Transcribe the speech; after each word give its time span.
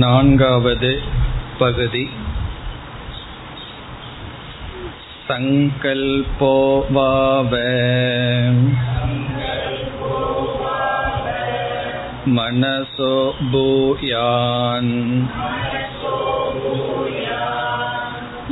नान्गावद् 0.00 0.84
पगति 1.60 2.04
सङ्कल्पो 5.28 6.54
वाव 6.96 7.52
मनसो 12.36 13.14
भूयान् 13.52 14.92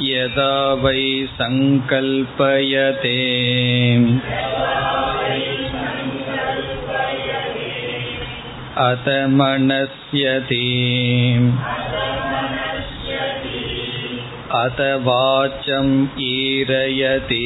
यदा 0.08 0.52
वै 0.82 1.04
सङ्कल्पयते 1.38 3.16
अत 8.83 9.05
मनस्यति 9.33 10.65
अत 14.55 14.81
वाचम् 15.05 15.93
ईरयति 16.23 17.45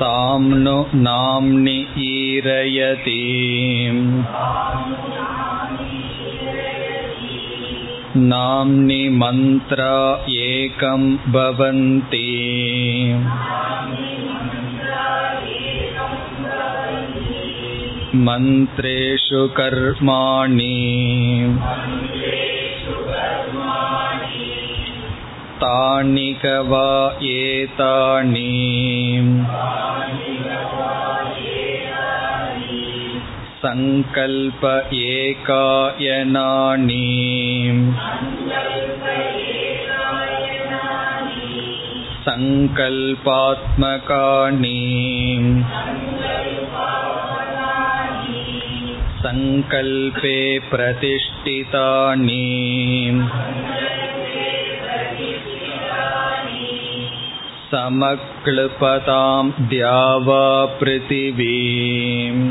तां 0.00 0.40
नु 0.64 0.74
नाम्नि 1.06 1.78
ईरयति 2.04 3.20
नाम्नि 8.16 9.02
मन्त्रा 9.22 9.96
एकं 10.40 11.02
भवन्ति 11.32 12.26
मन्त्रेषु 18.26 19.40
कर्माणि 19.58 20.76
तानि 25.62 26.28
कवा 26.42 26.90
एतानि 27.30 28.52
सङ्कल्प 33.64 34.62
एकायनानि 35.00 37.02
सङ्कल्पात्मकानि 42.26 43.08
सङ्कल्पे 49.22 50.36
प्रतिष्ठितानि 50.70 52.44
समक्लृपतां 57.72 59.50
द्यावा 59.72 60.44
पृथिवीम् 60.80 62.42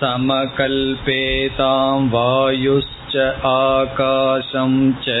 समकल्पेतां 0.00 1.94
वायुश्च 2.14 3.16
आकाशं 3.50 4.74
च 5.06 5.16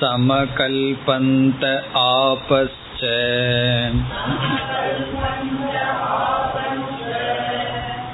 समकल्पन्त 0.00 1.64
आपश्च 1.96 3.02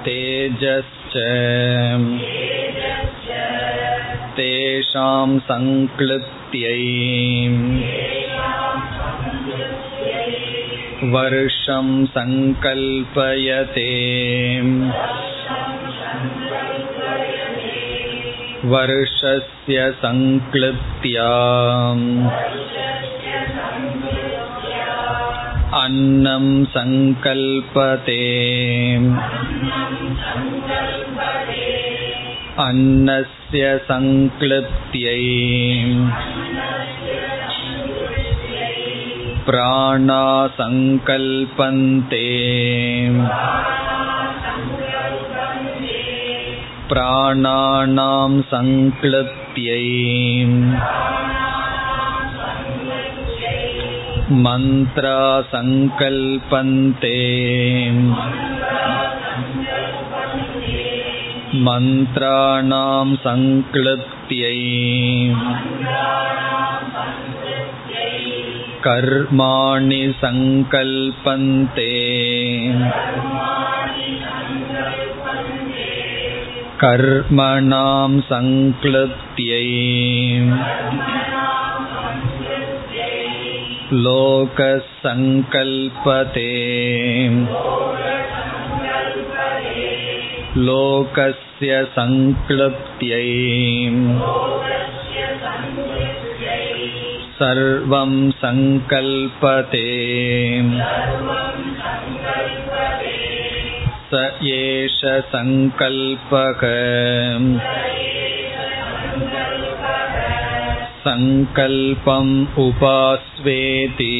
तेजश्च 0.05 1.15
तेषां 4.37 5.29
सङ्क्लृत्यै 5.49 6.79
वर्षं 11.15 11.89
सङ्कल्पयते 12.17 13.91
वर्षस्य 18.73 19.79
सङ्क्लृत्या 20.03 21.31
अन्नं 25.83 26.47
सङ्कल्पते 26.75 28.23
अन्नस्य 32.67 33.69
सङ्क्लृत्यै 33.89 35.21
प्राणा 39.47 40.25
सङ्कल्पन्ते 40.59 42.27
प्राणानां 46.91 48.33
सङ्क्लृत्यै 48.53 49.85
मन्त्रा 54.45 55.19
सङ्कल्पन्ते 55.53 57.17
मन्त्राणां 61.67 63.09
सङ्क्लृत्यै 63.25 64.61
कर्माणि 68.87 70.03
सङ्कल्पन्ते 70.23 71.91
कर्मणां 76.83 78.21
सङ्क्लृत्यै 78.31 79.67
लोकः 84.05 84.79
सङ्कल्पते 85.05 86.51
लोकस्य 90.69 91.85
सङ्क्लृत्यै 91.97 93.29
सर्वं 97.39 98.13
सङ्कल्पते 98.43 99.87
स 104.13 104.21
एष 104.53 104.99
सङ्कल्पक 105.35 106.65
सङ्कल्पम् 111.07 112.35
उपास्वेति 112.67 114.17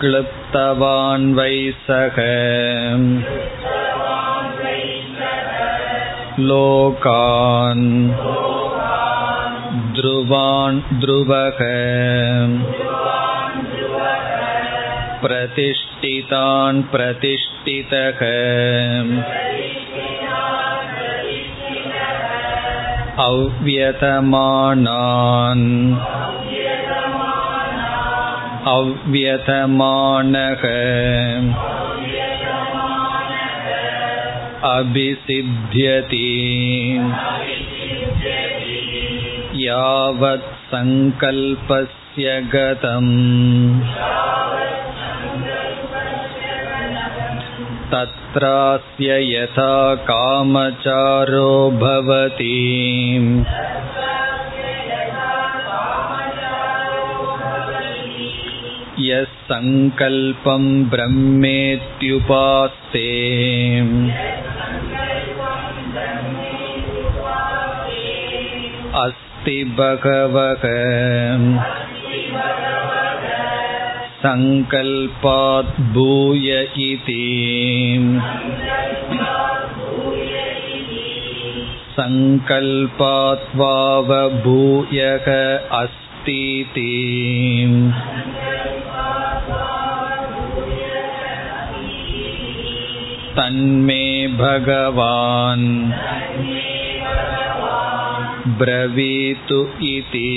क्लृप्तवान् 0.00 1.26
वै 1.38 1.56
सः 1.86 2.16
लोकान् 6.50 7.86
ध्रुवान् 9.96 10.80
ध्रुवः 11.00 11.60
प्रतिष्ठितान् 15.24 16.82
प्रतिष्ठितः 16.92 18.20
अव्यतमानान् 23.26 24.82
अव्यतमानः 28.76 30.62
अभिसिद्ध्यति 34.72 36.28
यावत् 39.64 40.50
सङ्कल्पस्य 40.72 42.34
गतम् 42.54 43.10
तत्रास्य 47.92 49.16
यथा 49.32 49.74
कामचारो 50.10 51.50
भवति 51.82 52.54
यः 59.00 59.24
सङ्कल्पं 59.50 60.64
ब्रह्मेत्युपास्ते 60.90 63.04
अस्ति 69.02 69.56
बहवः 69.78 70.64
सङ्कल्पात् 74.24 75.80
भूय 75.94 76.50
इति 76.88 77.22
सङ्कल्पात्वावभूयः 81.96 82.86
अस्तीति 85.80 86.86
तन्मे 93.36 94.04
भगवान् 94.38 95.68
ब्रवीतु 98.58 99.60
इति 99.88 100.28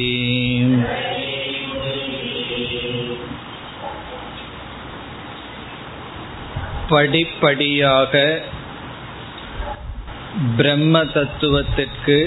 படிப்படியாக 6.90 8.14
பிரம்ம 10.58 10.96
தத்துவத்திற்கு 11.14 12.18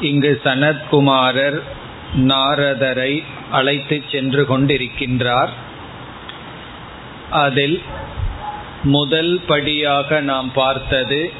இங்கு 0.00 0.32
சனத்குமாரர் 0.44 1.58
நாரதரை 2.30 3.12
அழைத்து 3.50 3.96
சென்று 4.10 4.42
கொண்டிருக்கின்றார் 4.46 5.52
அதில் 7.42 7.76
முதல் 8.83 9.41
படியாக 9.47 10.21
நாம் 10.21 10.51
பார்த்தது 10.53 11.31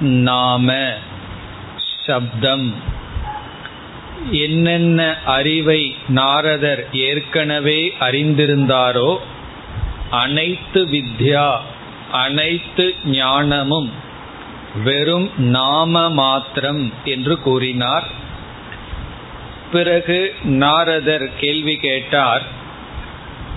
நாம 0.00 0.92
சப்தம். 2.06 2.74
என்னென்ன 4.30 5.16
அறிவை 5.24 5.96
நாரதர் 6.08 6.88
ஏற்கனவே 6.92 7.94
அறிந்திருந்தாரோ 8.00 9.16
அனைத்து 10.10 10.86
வித்யா 10.86 11.56
அனைத்து 12.10 12.94
ஞானமும் 13.04 13.92
வெறும் 14.84 15.30
நாம 15.36 16.10
மாத்திரம் 16.10 16.92
என்று 17.04 17.38
கூறினார். 17.38 18.04
பிறகு 19.72 20.34
நாரதர் 20.42 21.30
கேள்வி 21.36 21.76
கேட்டார் 21.76 22.42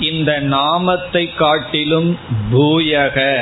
இந்த 0.02 0.40
நாமத்தை 0.40 1.34
காட்டிலும் 1.36 2.20
பூயக 2.52 3.42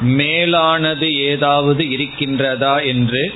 மேலானது 0.00 1.14
ஏதாவது 1.14 1.84
இருக்கின்றதா 1.84 2.84
என்று 2.84 3.34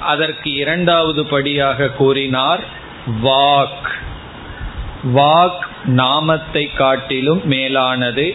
அதற்கு 0.00 0.52
இரண்டாவது 0.52 1.26
படியாக 1.26 1.88
கூறினார் 1.88 2.60
வாக். 3.22 3.88
வாக் 5.14 5.64
நாமத்தை 5.84 6.70
காட்டிலும் 6.72 7.46
மேலானது. 7.46 8.34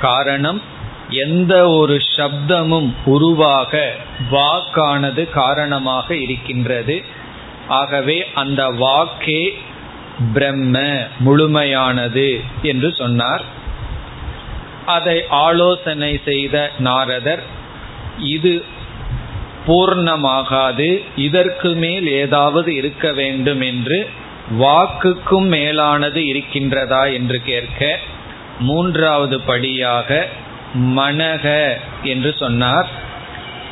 காரணம் 0.00 0.60
எந்த 1.08 1.68
ஒரு 1.68 1.96
சப்தமும் 2.16 2.92
உருவாக 3.04 3.94
வாக்கானது 4.30 5.30
காரணமாக 5.30 6.16
இருக்கின்றது. 6.16 7.02
ஆகவே 7.68 8.26
அந்த 8.34 8.62
வாக்கே 8.68 9.42
பிரம்ம 10.34 10.78
முழுமையானது 11.18 12.40
என்று 12.62 12.94
சொன்னார். 12.94 13.42
அதை 14.86 15.24
ஆலோசனை 15.28 16.20
செய்த 16.24 16.72
நாரதர் 16.78 17.42
இது 18.18 18.64
பூர்ணமாகாது 19.66 21.02
இதற்கு 21.16 21.74
மேல் 21.74 22.08
ஏதாவது 22.08 22.74
இருக்க 22.74 23.12
வேண்டும் 23.12 23.60
என்று 23.60 23.98
வாக்குக்கும் 24.58 25.48
மேலானது 25.48 26.20
இருக்கின்றதா 26.20 27.12
என்று 27.12 27.42
கேட்க 27.42 27.98
மூன்றாவது 28.58 29.40
படியாக 29.40 30.26
மனக 30.74 31.76
என்று 32.02 32.34
சொன்னார். 32.38 32.88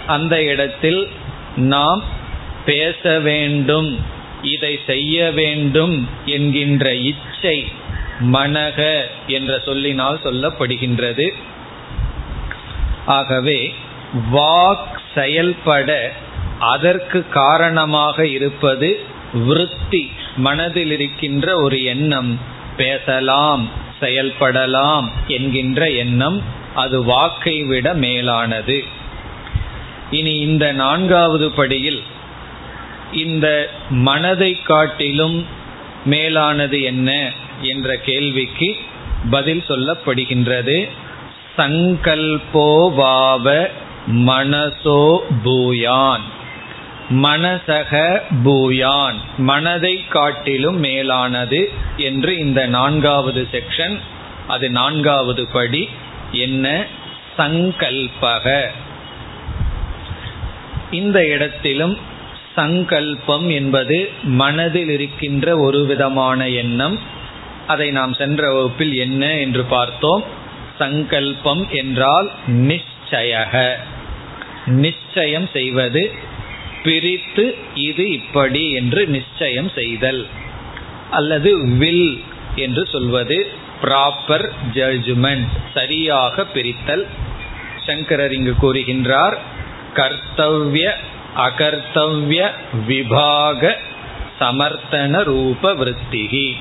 அந்த 0.07 0.43
இடத்தில் 0.43 1.09
நாம் 1.57 2.03
பேச 2.67 3.19
வேண்டும் 3.19 3.91
இதை 4.43 4.81
செய்ய 4.87 5.31
வேண்டும் 5.31 6.09
என்கின்ற 6.25 6.95
இச்சை 6.95 7.73
மனக 8.21 9.01
என்ற 9.27 9.59
சொல்லினால் 9.65 10.21
சொல்லப்படுகின்றது. 10.25 11.29
ஆகவே 13.07 13.75
வாக் 14.33 15.01
செயல்பட 15.15 16.13
அதற்கு 16.59 17.29
காரணமாக 17.29 18.27
இருப்பது 18.27 19.01
விருத்தி 19.35 20.11
மனதில் 20.37 20.91
இருக்கின்ற 20.91 21.61
ஒரு 21.61 21.85
எண்ணம். 21.85 22.41
பேசலாம் 22.77 23.69
செயல்படலாம் 24.01 25.13
என்கின்ற 25.27 25.91
எண்ணம் 25.91 26.43
அது 26.75 27.05
வாக்கை 27.05 27.63
விட 27.63 27.95
மேலானது. 27.95 28.85
இனி 30.11 30.37
இந்த 30.39 30.73
நான்காவது 30.73 31.51
படியில் 31.51 32.03
இந்த 33.13 33.71
மனதை 33.91 34.63
காட்டிலும் 34.63 35.47
மேலானது 36.05 36.83
என்ன 36.83 37.31
என்ற 37.63 37.97
கேள்விக்கு 37.97 38.77
பதில் 39.31 39.65
சொல்லப்படுகின்றது. 39.69 40.89
சங்கல்போவாவ 41.59 43.69
மனசோ 44.13 45.19
பூயான். 45.45 46.21
மனசக 47.11 48.23
பூயான். 48.45 49.17
மனதை 49.37 50.05
காட்டிலும் 50.09 50.79
மேலானது 50.79 51.71
என்று 51.97 52.39
இந்த 52.39 52.67
நான்காவது 52.67 53.49
செக்ஷன் 53.53 53.99
அது 54.49 54.71
நான்காவது 54.71 55.47
படி 55.47 55.89
என்ன? 56.33 56.87
சங்கல்பக. 57.39 58.67
இந்த 60.91 61.27
இடத்திலும் 61.27 62.09
சங்கல்பம் 62.55 63.49
என்பது 63.49 64.11
மனதில் 64.23 64.89
இருக்கின்ற 64.89 65.59
ஒரு 65.59 65.87
விதமான 65.87 66.49
எண்ணம். 66.49 66.99
அதை 67.67 67.91
நாம் 67.91 68.15
சென்ற 68.15 68.53
வகுப்பில் 68.53 68.95
என்ன 68.95 69.39
என்று 69.39 69.65
பார்த்தோம். 69.65 70.25
சங்கல்பம் 70.79 71.69
என்றால் 71.71 72.31
நிச்சயக. 72.47 73.75
நிச்சயம் 74.67 75.49
செய்வது 75.53 76.11
பிரித்து 76.85 77.57
இது 77.75 78.11
இப்படி 78.11 78.71
என்று 78.71 79.07
நிச்சயம் 79.07 79.71
செய்தல். 79.75 80.27
அல்லது 81.11 81.67
வில் 81.69 82.23
என்று 82.57 82.87
சொல்வது 82.87 83.51
ப்ராப்பர் 83.83 84.51
ஜட்ஜ்மெண்ட் 84.73 85.49
சரியாக 85.75 86.45
பிரித்தல். 86.45 87.07
சங்கரர் 87.87 88.33
இங்கு 88.33 88.55
கூறுகின்றார் 88.57 89.39
கர்த்தவ்ய 89.95 90.91
அகர்த்தவ்ய 91.37 92.51
விபாக 92.87 93.77
சமர்த்தன 94.41 95.23
ரூப 95.23 95.75
விருத்திகி. 95.75 96.57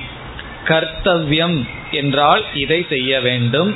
கர்த்தவ்யம் 0.64 1.64
என்றால் 1.90 2.44
இதை 2.54 2.86
செய்ய 2.88 3.20
வேண்டும். 3.20 3.74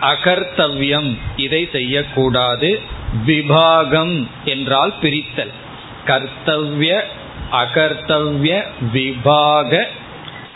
அகர்த்தவ்யம் 0.00 1.18
இதை 1.36 1.68
செய்யக்கூடாது. 1.72 2.80
விபாகம் 3.26 4.26
என்றால் 4.44 4.92
பிரித்தல். 5.02 5.52
கர்த்தவ்ய 6.06 7.00
அகர்த்தவ்ய 7.52 8.62
விபாக 8.92 9.88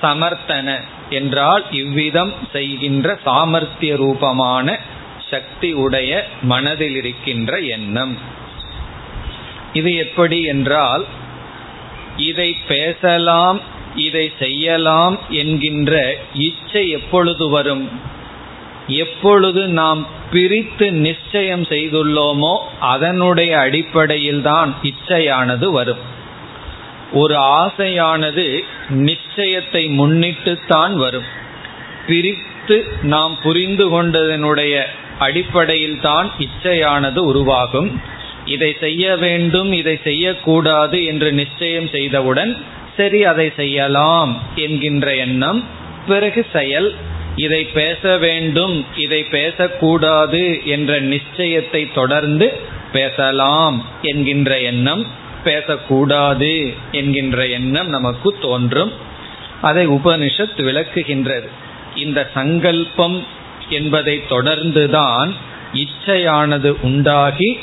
சமர்த்தன 0.02 0.80
என்றால் 1.10 1.64
இவ்விதம் 1.70 2.32
செய்கின்ற 2.52 3.18
சாமர்த்திய 3.26 3.96
ரூபமான 3.96 4.78
சக்தி 5.30 5.72
உடைய 5.72 6.28
மனதில் 6.42 6.96
இருக்கின்ற 6.96 7.58
எண்ணம். 7.58 8.42
இது 9.74 9.96
எப்படி 9.96 10.42
என்றால் 10.42 11.04
இதை 12.16 12.56
பேசலாம் 12.68 13.60
இதை 13.96 14.32
செய்யலாம் 14.38 15.18
என்கின்ற 15.28 16.16
இச்சை 16.32 16.88
எப்பொழுது 16.88 17.48
வரும்? 17.48 17.90
எப்பொழுது 18.86 19.66
நாம் 19.66 20.06
பிரித்து 20.30 20.92
நிச்சயம் 20.92 21.62
செய்துள்ளோமோ 21.62 22.54
அதனுடைய 22.80 23.58
அடிப்படையில் 23.58 24.42
தான் 24.42 24.74
இச்சையானது 24.82 25.70
வரும். 25.70 26.02
ஒரு 27.12 27.36
ஆசையானது 27.36 28.64
நிச்சயத்தை 28.90 29.82
முன்னிட்டுத்தான் 30.00 30.94
வரும். 30.94 31.28
பிரித்து 32.06 32.76
நாம் 33.02 33.34
புரிந்து 33.42 33.86
கொண்டதனுடைய 33.88 34.74
அடிப்படையில் 35.18 36.00
தான் 36.00 36.30
இச்சையானது 36.38 37.18
உருவாகும். 37.18 38.00
இதை 38.46 38.76
செய்ய 38.80 39.16
வேண்டும் 39.16 39.72
இதை 39.72 40.00
செய்யக்கூடாது 40.04 41.04
என்று 41.04 41.32
நிச்சயம் 41.32 41.86
செய்தவுடன் 41.86 42.56
சரி 42.96 43.24
அதை 43.24 43.52
செய்யலாம் 43.56 44.42
என்கின்ற 44.54 45.14
எண்ணம். 45.14 45.64
பிறகு 46.06 46.46
செயல் 46.52 46.94
இதை 47.36 47.64
பேச 47.64 48.18
வேண்டும் 48.18 48.84
இதை 48.96 49.24
பேசக்கூடாது 49.24 50.66
என்ற 50.66 51.00
நிச்சயத்தை 51.00 51.88
தொடர்ந்து 51.94 52.52
பேசலாம் 52.92 53.86
என்கின்ற 54.02 54.60
எண்ணம் 54.60 55.06
பேசக்கூடாது 55.44 56.74
என்கின்ற 56.92 57.46
எண்ணம் 57.46 57.88
நமக்கு 57.88 58.36
தோன்றும். 58.40 58.92
அதை 59.60 59.88
உபனிஷத் 59.88 60.56
விளக்குகின்றது. 60.56 61.48
இந்த 61.96 62.30
சங்கல்பம் 62.34 63.26
என்பதை 63.68 64.22
தொடர்ந்துதான் 64.30 65.32
இச்சையானது 65.74 66.74
உண்டாகி 66.80 67.58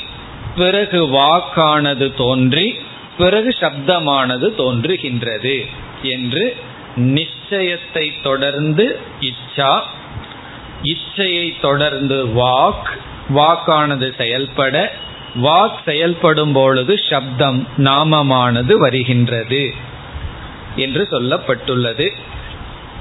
பிறகு 0.56 1.06
வாக்கானது 1.08 2.14
தோன்றி 2.14 2.74
பிறகு 3.18 3.56
சப்தமானது 3.60 4.46
தோன்றுகின்றது 4.54 5.66
என்று 6.02 6.56
நிச்சயத்தை 6.96 8.12
தொடர்ந்து 8.22 8.98
இச்சா 9.20 9.80
இச்சையை 10.82 11.60
தொடர்ந்து 11.60 12.26
வாக் 12.26 12.90
வாக்கானது 13.34 14.16
செயல்பட 14.16 14.92
வாக் 15.42 15.78
செயல்படும் 15.84 16.52
பொழுது 16.52 17.00
சப்தம் 17.08 17.68
நாமமானது 17.78 18.72
வருகின்றது 18.72 19.72
என்று 20.76 21.08
சொல்லப்பட்டுள்ளது. 21.10 22.08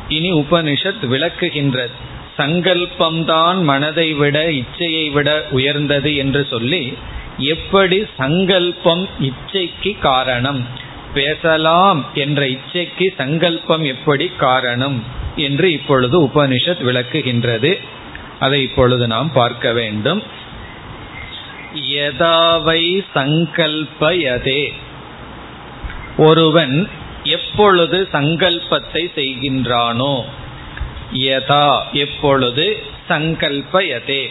இனி 0.07 0.31
உபனிஷத் 0.33 1.03
விளக்குகின்றது 1.03 1.95
சங்கல்பம்தான் 2.37 3.63
மனதை 3.63 4.13
விட 4.13 4.51
இச்சையை 4.51 5.11
விட 5.11 5.29
உயர்ந்தது 5.51 6.15
என்று 6.15 6.47
சொல்லி 6.49 6.97
எப்படி 7.37 8.05
சங்கல்பம் 8.17 9.09
இச்சைக்கு 9.21 9.99
காரணம்? 9.99 10.65
பேசலாம் 11.13 12.05
என்ற 12.13 12.45
இச்சைக்கு 12.45 13.13
சங்கல்பம் 13.17 13.83
எப்படி 13.83 14.31
காரணம் 14.37 15.03
என்று 15.35 15.71
இப்பொழுது 15.71 16.21
உபனிஷத் 16.21 16.83
விளக்குகின்றது. 16.83 17.79
அதை 18.39 18.61
இப்பொழுது 18.61 19.07
நாம் 19.07 19.31
பார்க்க 19.31 19.71
வேண்டும். 19.71 20.23
யதாவை 21.75 23.05
சங்கல்பயதே. 23.15 24.73
ஒருவன் 26.17 26.89
எப்பொழுது 27.23 28.07
சங்கல்பத்தை 28.11 29.09
செய்கின்றானோ 29.15 30.23
யதா 31.13 31.81
எப்பொழுது 31.93 32.83
சங்கல்பயதே. 33.09 34.29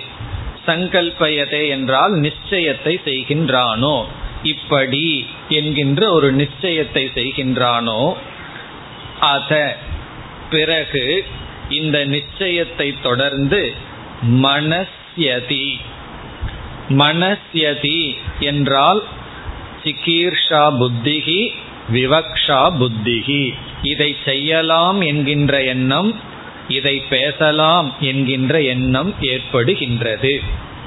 சங்கல்பயதே 0.67 1.69
என்றால் 1.69 2.13
நிச்சயத்தை 2.13 2.95
செய்கின்றானோ? 3.05 4.05
இப்படி 4.43 5.27
என்கின்ற 5.49 6.11
ஒரு 6.13 6.29
நிச்சயத்தை 6.33 7.05
செய்கின்றானோ 7.15 8.15
அத 9.21 9.77
பிறகு 10.51 11.25
இந்த 11.69 12.07
நிச்சயத்தை 12.07 12.95
தொடர்ந்து 13.03 13.73
மனஸ்யதி. 14.23 15.67
மனஸ்யதி 16.89 18.15
என்றால் 18.41 19.03
சிகீர்ஷா 19.85 20.63
புத்திகி 20.79 21.41
விவக்ஷா 21.93 22.63
புத்திகி 22.79 23.55
இதை 23.83 24.17
செய்யலாம் 24.25 25.01
என்கின்ற 25.01 25.63
எண்ணம் 25.65 26.11
இதை 26.71 26.97
பேசலாம் 27.11 27.89
என்கின்ற 28.01 28.61
எண்ணம் 28.63 29.15
ஏற்படுகின்றது. 29.21 30.35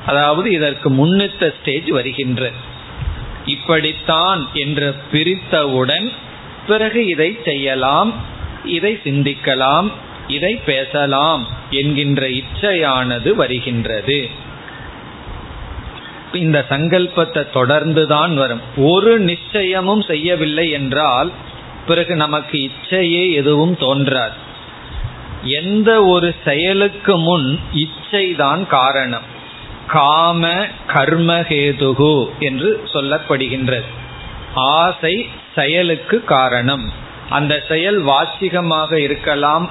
அதாவது 0.06 0.52
இதற்கு 0.52 0.90
முன்னிட்ட 0.90 1.54
ஸ்டேஜ் 1.62 1.90
வருகின்ற 1.90 2.52
இப்படித்தான் 3.46 4.42
என்று 4.54 4.96
பிரித்தவுடன் 5.12 6.12
பிறகு 6.68 7.06
இதை 7.06 7.30
செய்யலாம் 7.46 8.14
இதை 8.66 9.00
சிந்திக்கலாம் 9.04 9.92
இதை 10.28 10.54
பேசலாம் 10.66 11.44
என்கின்ற 11.70 12.28
இச்சையானது 12.28 13.30
வருகின்றது. 13.36 14.20
இந்த 16.34 16.66
சங்கல்பத்தை 16.70 17.42
தொடர்ந்துதான் 17.54 18.34
வரும். 18.34 18.62
ஒரு 18.78 19.14
நிச்சயமும் 19.20 20.04
செய்யவில்லை 20.04 20.70
என்றால் 20.70 21.32
பிறகு 21.88 22.16
நமக்கு 22.16 22.58
இச்சையே 22.70 23.26
எதுவும் 23.34 23.76
தோன்றாது. 23.78 24.52
எந்த 25.44 26.06
ஒரு 26.06 26.36
செயலுக்கு 26.46 27.18
முன் 27.18 27.60
இச்சை 27.74 28.36
தான் 28.36 28.68
காரணம். 28.68 29.22
காம 29.88 30.68
கர்மஹேதுகு 30.88 32.30
என்று 32.40 32.90
சொல்லப்படுகின்றது. 32.94 33.84
ஆசை 34.56 35.30
செயலுக்கு 35.56 36.24
காரணம். 36.24 36.92
அந்த 37.30 37.64
செயல் 37.68 38.04
வாச்சிகமாக 38.04 38.94
இருக்கலாம் 38.94 39.70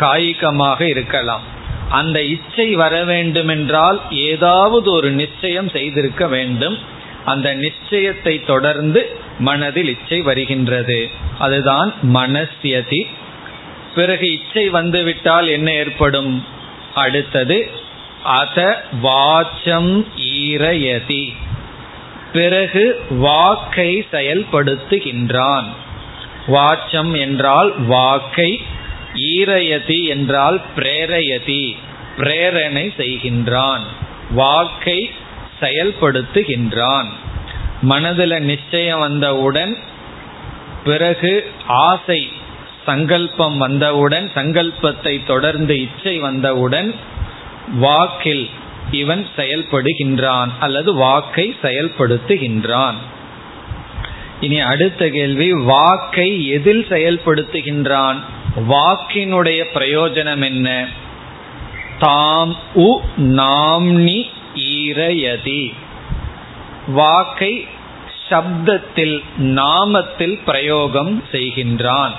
காய்கமாக 0.00 0.80
இருக்கலாம். 0.80 1.40
அந்த 1.88 2.22
இச்சை 2.22 2.74
வர 2.74 3.04
வேண்டுமென்றால் 3.04 4.00
ஏதாவது 4.10 4.92
ஒரு 4.92 5.10
நிச்சயம் 5.10 5.68
செய்திருக்க 5.68 6.28
வேண்டும். 6.28 6.78
அந்த 7.24 7.54
நிச்சயத்தை 7.54 8.44
தொடர்ந்து 8.44 9.16
மனதில் 9.38 9.88
இச்சை 9.88 10.22
வருகின்றது. 10.22 11.10
அதுதான் 11.38 11.94
மனசியதி 12.14 13.06
பிறகு 13.94 14.32
இச்சை 14.32 14.68
வந்துவிட்டால் 14.68 15.48
என்ன 15.48 15.72
ஏற்படும்? 15.72 16.44
அடுத்தது 16.94 17.70
அத 18.22 18.84
வாச்சம் 19.02 20.06
ஈரயதி. 20.36 21.34
பிறகு 22.32 23.04
வாக்கை 23.10 24.06
செயல்படுத்துகின்றான். 24.12 25.64
வாச்சம் 26.46 27.18
என்றால் 27.18 27.80
வாக்கை 27.80 28.62
ஈரயதி 29.14 30.04
என்றால் 30.04 30.60
பிரேரயதி. 30.76 31.76
பிரேரணை 32.16 32.90
செய்கின்றான். 32.98 33.80
வாக்கை 34.30 35.10
செயல்படுத்துகின்றான். 35.60 37.08
மனதில் 37.82 38.40
நிச்சயம் 38.40 38.98
வந்தவுடன் 38.98 39.76
பிறகு 40.84 41.50
ஆசை 41.66 42.28
சங்கல்பம் 42.86 43.58
வந்தவுடன் 43.58 44.30
சங்கல்பத்தை 44.34 45.26
தொடர்ந்து 45.26 45.80
இச்சை 45.80 46.18
வந்தவுடன் 46.18 46.94
வாக்கில் 47.72 48.48
இவன் 48.90 49.26
செயல்படுகின்றான் 49.36 50.48
அல்லது 50.60 50.94
வாக்கை 50.94 51.56
செயல்படுத்துகின்றான். 51.62 52.94
இனி 54.40 54.60
அடுத்த 54.60 55.08
கேள்வி 55.08 55.52
வாக்கை 55.52 56.46
எதில் 56.46 56.86
செயல்படுத்துகின்றான்? 56.88 58.16
வாக்கினுடைய 58.68 59.64
பிரயோஜனம் 59.74 60.44
என்ன? 60.44 60.86
தாம் 61.98 62.56
உ 62.74 63.00
நாம்னி 63.18 64.30
ஈரயதி. 64.54 65.74
வாக்கை 66.86 67.66
சப்தத்தில் 68.30 69.22
நாமத்தில் 69.38 70.38
பிரயோகம் 70.44 71.24
செய்கின்றான். 71.32 72.12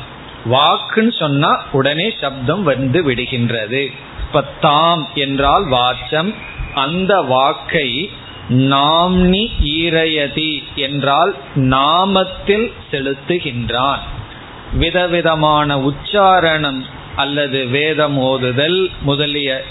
வாக்குன்னு 0.45 1.19
சொன்னா 1.19 1.63
உடனே 1.71 2.13
சப்தம் 2.21 2.63
வந்து 2.63 3.11
விடுகின்றது. 3.11 3.91
தாம் 4.61 5.07
என்றால் 5.15 5.65
வாச்சம். 5.65 6.33
அந்த 6.75 7.21
வாக்கை 7.21 8.09
நாம்னி 8.49 9.49
ஈரயதி 9.63 10.63
என்றால் 10.75 11.35
நாமத்தில் 11.55 12.71
செலுத்துகின்றான். 12.91 13.99
விதவிதமான 14.73 15.77
உச்சாரணம் 15.77 16.81
அல்லது 17.15 17.65
வேதம் 17.65 18.19
ஓதுதல் 18.19 18.89
முதலிய 19.01 19.63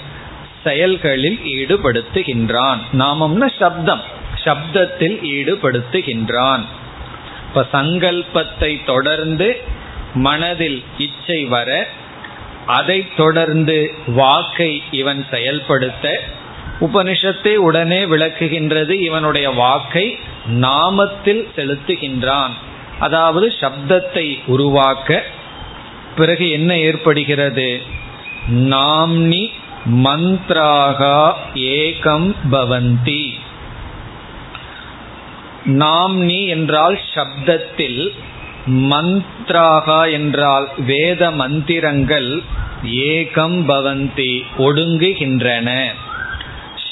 செயல்களில் 0.64 1.40
ஈடுபடுத்துகின்றான். 1.45 2.78
நாமம்னா 2.93 3.59
சப்தம். 3.59 4.00
சப்தத்தில் 4.45 5.19
ஈடுபடுத்துகின்றான். 5.23 6.64
இப்ப 7.49 7.66
சங்கல்பத்தை 7.73 8.85
தொடர்ந்து 8.85 9.62
மனதில் 10.14 10.83
இச்சை 10.99 11.44
வர 11.44 11.88
அதை 12.66 13.06
தொடர்ந்து 13.16 13.94
வாக்கை 14.06 14.83
இவன் 14.90 15.26
செயல்படுத்த 15.30 16.21
உபனிஷத்தை 16.80 17.54
உடனே 17.54 18.04
விளக்குகின்றது 18.04 18.90
இவனுடைய 18.90 19.50
வாக்கை 19.50 20.18
நாமத்தில் 20.47 21.49
செலுத்துகின்றான். 21.56 22.50
அதாவது 22.99 23.52
சப்தத்தை 23.61 24.38
உருவாக்க 24.47 25.23
பிறகு 26.16 26.50
என்ன 26.50 26.78
ஏற்படுகிறது? 26.78 27.83
நாம்னி 28.49 29.50
மந்த்ராகா 29.87 31.33
ஏகம் 31.54 32.35
பவந்தி. 32.50 33.35
நாம்னி 35.64 36.47
என்றால் 36.47 37.00
சப்தத்தில் 37.14 38.12
மந்த்ராகா 38.66 40.12
என்றால் 40.12 40.68
வேத 40.78 41.30
மந்திரங்கள் 41.30 42.42
ஏகம் 42.85 43.59
பவந்தி 43.68 44.42
ஒடுங்குகின்றன. 44.59 45.92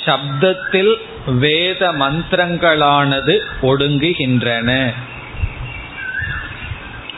சப்தத்தில் 0.04 0.94
வேத 1.38 1.92
மந்திரங்களானது 1.92 3.38
ஒடுங்குகின்றன. 3.62 4.94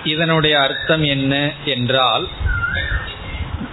இதனுடைய 0.04 0.60
அர்த்தம் 0.60 1.02
என்ன 1.02 1.52
என்றால் 1.64 2.28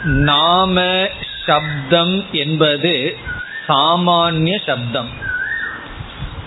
நாம 0.04 1.10
சப்தம் 1.46 2.26
என்பது 2.32 3.18
சாமானிய 3.68 4.62
சப்தம். 4.66 5.10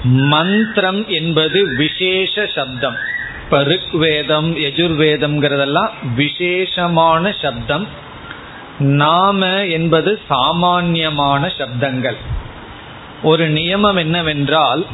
மந்திரம் 0.04 1.08
என்பது 1.08 1.74
விசேஷ 1.76 2.46
சப்தம். 2.54 3.12
இப்ப 3.44 3.64
ருக்வேதம் 3.64 4.56
யஜுர்வேதம்ங்கிறதெல்லாம் 4.56 5.90
விசேஷமான 6.14 7.32
சப்தம். 7.42 7.88
நாம 8.78 9.46
என்பது 9.46 10.20
சாமான்யமான 10.28 11.52
சப்தங்கள். 11.58 12.16
ஒரு 13.22 13.50
நியமம் 13.50 13.98
என்னவென்றால் 13.98 14.86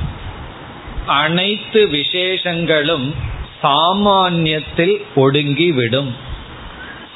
அனைத்து 1.07 1.87
விசேஷங்களும் 1.87 3.15
சாமானியத்தில் 3.63 5.05
ஒடுங்கிவிடும். 5.17 6.11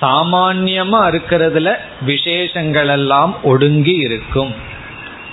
சாமான்யமா 0.02 1.00
இருக்கிறதுல 1.10 1.76
விசேஷங்கள் 2.00 2.88
எல்லாம் 2.88 3.42
ஒடுங்கி 3.42 3.96
இருக்கும். 3.96 4.54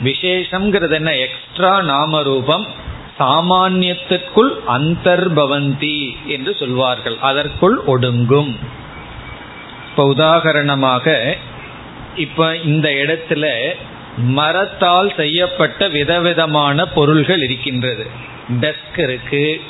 விசேஷங்கிறது 0.03 0.91
என்ன? 0.91 1.15
எக்ஸ்ட்ரா 1.15 1.81
நாம 1.81 2.21
ரூபம் 2.21 2.65
சாமானியத்திற்குள் 3.19 4.49
அந்தர்பவந்தி 4.67 6.15
என்று 6.25 6.55
சொல்வார்கள். 6.55 7.17
அதற்குள் 7.21 7.81
ஒடுங்கும். 7.87 8.55
இப்ப 9.89 10.13
உதாகரணமாக 10.13 11.37
இப்ப 12.15 12.57
இந்த 12.57 12.89
இடத்துல 12.89 13.75
மரத்தால் 14.17 15.13
செய்யப்பட்ட 15.15 15.87
விதவிதமான 15.87 16.85
பொருள்கள் 16.85 17.41
இருக்கின்றது. 17.41 18.07
டெஸ்க் 18.61 18.99
இருக்கு 18.99 19.61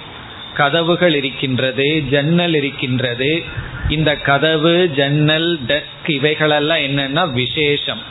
கதவுகள் 0.53 1.15
இருக்கின்றது 1.15 2.03
ஜன்னல் 2.11 2.53
இருக்கின்றது. 2.53 3.43
இந்த 3.89 4.15
கதவு 4.15 4.89
ஜன்னல் 4.95 5.59
டெஸ்க் 5.67 6.09
இவைகளெல்லாம் 6.09 6.77
என்னன்னா 6.77 7.31
விசேஷம். 7.31 8.01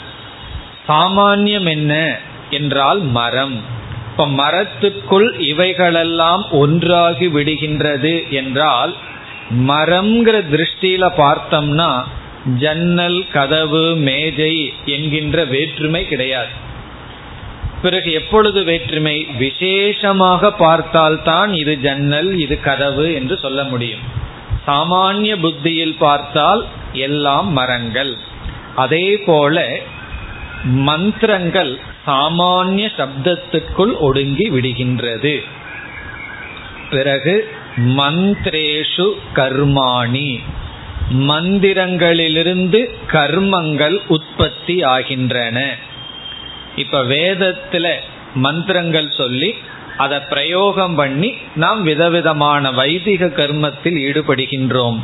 சாமானியம் 0.88 1.68
என்ன 1.68 2.18
என்றால் 2.50 3.00
மரம். 3.00 3.78
இப்ப 4.10 4.26
மரத்துக்குள் 4.28 5.28
இவைகளெல்லாம் 5.38 6.46
ஒன்றாகி 6.50 7.26
விடுகின்றது 7.26 8.28
என்றால் 8.30 8.96
மரம்ங்கிற 9.68 10.36
திருஷ்டியில 10.52 11.04
பார்த்தோம்னா 11.16 12.02
ஜன்னல் 12.58 13.26
கதவு 13.32 13.94
மேஜை 13.96 14.72
என்கின்ற 14.84 15.44
வேற்றுமை 15.44 16.08
கிடையாது. 16.08 16.48
பிறகு 17.82 18.12
எப்பொழுது 18.12 18.64
வேற்றுமை? 18.64 19.26
விசேஷமாக 19.38 20.50
பார்த்தால்தான் 20.52 21.52
இது 21.52 21.78
ஜன்னல் 21.78 22.38
இது 22.38 22.60
கதவு 22.60 23.14
என்று 23.14 23.38
சொல்ல 23.38 23.64
முடியும். 23.64 24.00
சாமானிய 24.66 25.36
புத்தியில் 25.36 25.96
பார்த்தால் 25.98 26.66
எல்லாம் 26.92 27.52
மரங்கள். 27.52 28.16
அதே 28.74 29.18
போல 29.18 29.70
மந்திரங்கள் 30.64 31.78
சாமானிய 32.06 32.88
சப்தத்துக்குள் 32.96 33.96
ஒடுங்கி 33.98 34.50
விடுகின்றது. 34.50 35.38
பிறகு 36.90 37.48
மந்திரேஷு 37.76 39.12
கர்மாணி. 39.34 40.40
மந்திரங்களிலிருந்து 41.10 42.90
கர்மங்கள் 43.06 43.98
உற்பத்தி 44.08 44.82
ஆகின்றன. 44.82 45.76
இப்ப 46.76 47.02
வேதத்துல 47.02 47.94
மந்திரங்கள் 48.34 49.10
சொல்லி 49.10 49.54
அதை 49.96 50.18
பிரயோகம் 50.28 50.94
பண்ணி 50.94 51.34
நாம் 51.56 51.82
விதவிதமான 51.82 52.70
வைதிக 52.70 53.26
கர்மத்தில் 53.26 53.98
ஈடுபடுகின்றோம். 53.98 54.98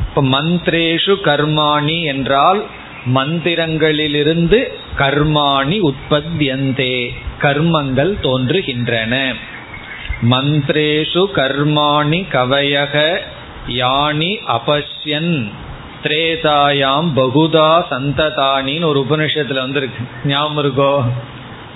இப்ப 0.00 0.22
மந்திரேஷு 0.22 1.16
கர்மாணி 1.24 2.02
என்றால் 2.02 2.66
மந்திரங்களிலிருந்து 3.06 4.66
கர்மாணி 4.98 5.80
உற்பத்தியந்தே 5.80 7.08
கர்மங்கள் 7.40 8.12
தோன்றுகின்றன. 8.22 9.34
மந்திரேஷு 10.30 11.24
கர்மாணி 11.34 12.26
கவயக 12.32 13.18
யானி 13.68 14.36
அபஷ்யன் 14.48 15.50
திரேதாயாம் 16.02 17.12
பகுதா 17.16 17.84
சந்ததானின்னு 17.90 18.84
ஒரு 18.84 19.06
உபனிஷத்துல 19.08 19.54
வந்திருக்கு. 19.54 20.04
ஞாபகம் 20.24 20.64
இருக்கோ? 20.64 21.02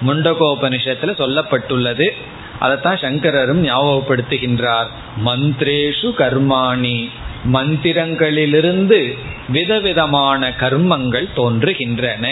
முண்டகோபனிஷத்துல 0.07 1.15
சொல்லப்பட்டுள்ளது. 1.19 2.11
அதைத்தான் 2.59 2.97
சங்கரரும் 2.97 3.67
ஞாபகப்படுத்துகின்றார். 3.67 4.87
மந்திரேஷு 5.25 6.11
கர்மாணி. 6.19 7.11
மந்திரங்களிலிருந்து 7.53 9.19
விதவிதமான 9.49 10.49
கர்மங்கள் 10.49 11.29
தோன்றுகின்றன. 11.37 12.29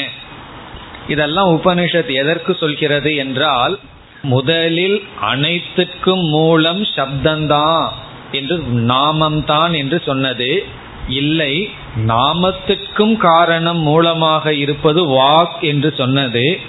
இதெல்லாம் 1.09 1.55
உபனிஷத் 1.57 2.15
எதற்கு 2.15 2.57
சொல்கிறது 2.61 3.17
என்றால் 3.17 3.79
முதலில் 4.23 5.03
அனைத்துக்கும் 5.21 6.29
மூலம் 6.29 6.83
சப்தந்தான் 6.83 7.89
என்று 8.33 8.57
நாமம்தான் 8.73 9.77
என்று 9.77 10.03
சொன்னது. 10.05 10.65
இல்லை 11.09 11.71
நாமத்துக்கும் 12.07 13.17
காரணம் 13.17 13.79
மூலமாக 13.79 14.55
இருப்பது 14.55 15.09
வாக் 15.09 15.61
என்று 15.61 15.95
சொன்னது. 15.97 16.61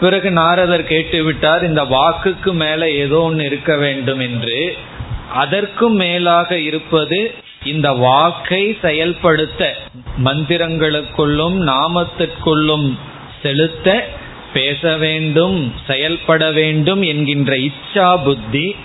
பிறகு 0.00 0.30
நாரதர் 0.30 0.84
கேட்டுவிட்டார் 0.84 1.62
இந்த 1.62 1.84
வாக்குக்கு 1.84 2.52
மேல 2.52 2.90
ஏதோ 2.90 3.18
ஒன்று 3.18 3.44
இருக்க 3.44 3.76
வேண்டும் 3.76 4.18
என்று 4.18 4.76
அதற்கும் 5.32 5.94
மேலாக 5.94 6.58
இருப்பது 6.58 7.34
இந்த 7.64 7.92
வாக்கை 7.92 8.76
செயல்படுத்த 8.82 9.76
மந்திரங்களுக்குள்ளும் 10.24 11.58
நாமத்திற்குள்ளும் 11.66 12.98
செலுத்த 13.42 14.08
பேச 14.52 14.96
வேண்டும் 14.96 15.72
செயல்பட 15.86 16.50
வேண்டும் 16.50 17.02
என்கின்ற 17.02 17.56
இச்சா 17.56 18.24
புத்தி 18.24 18.76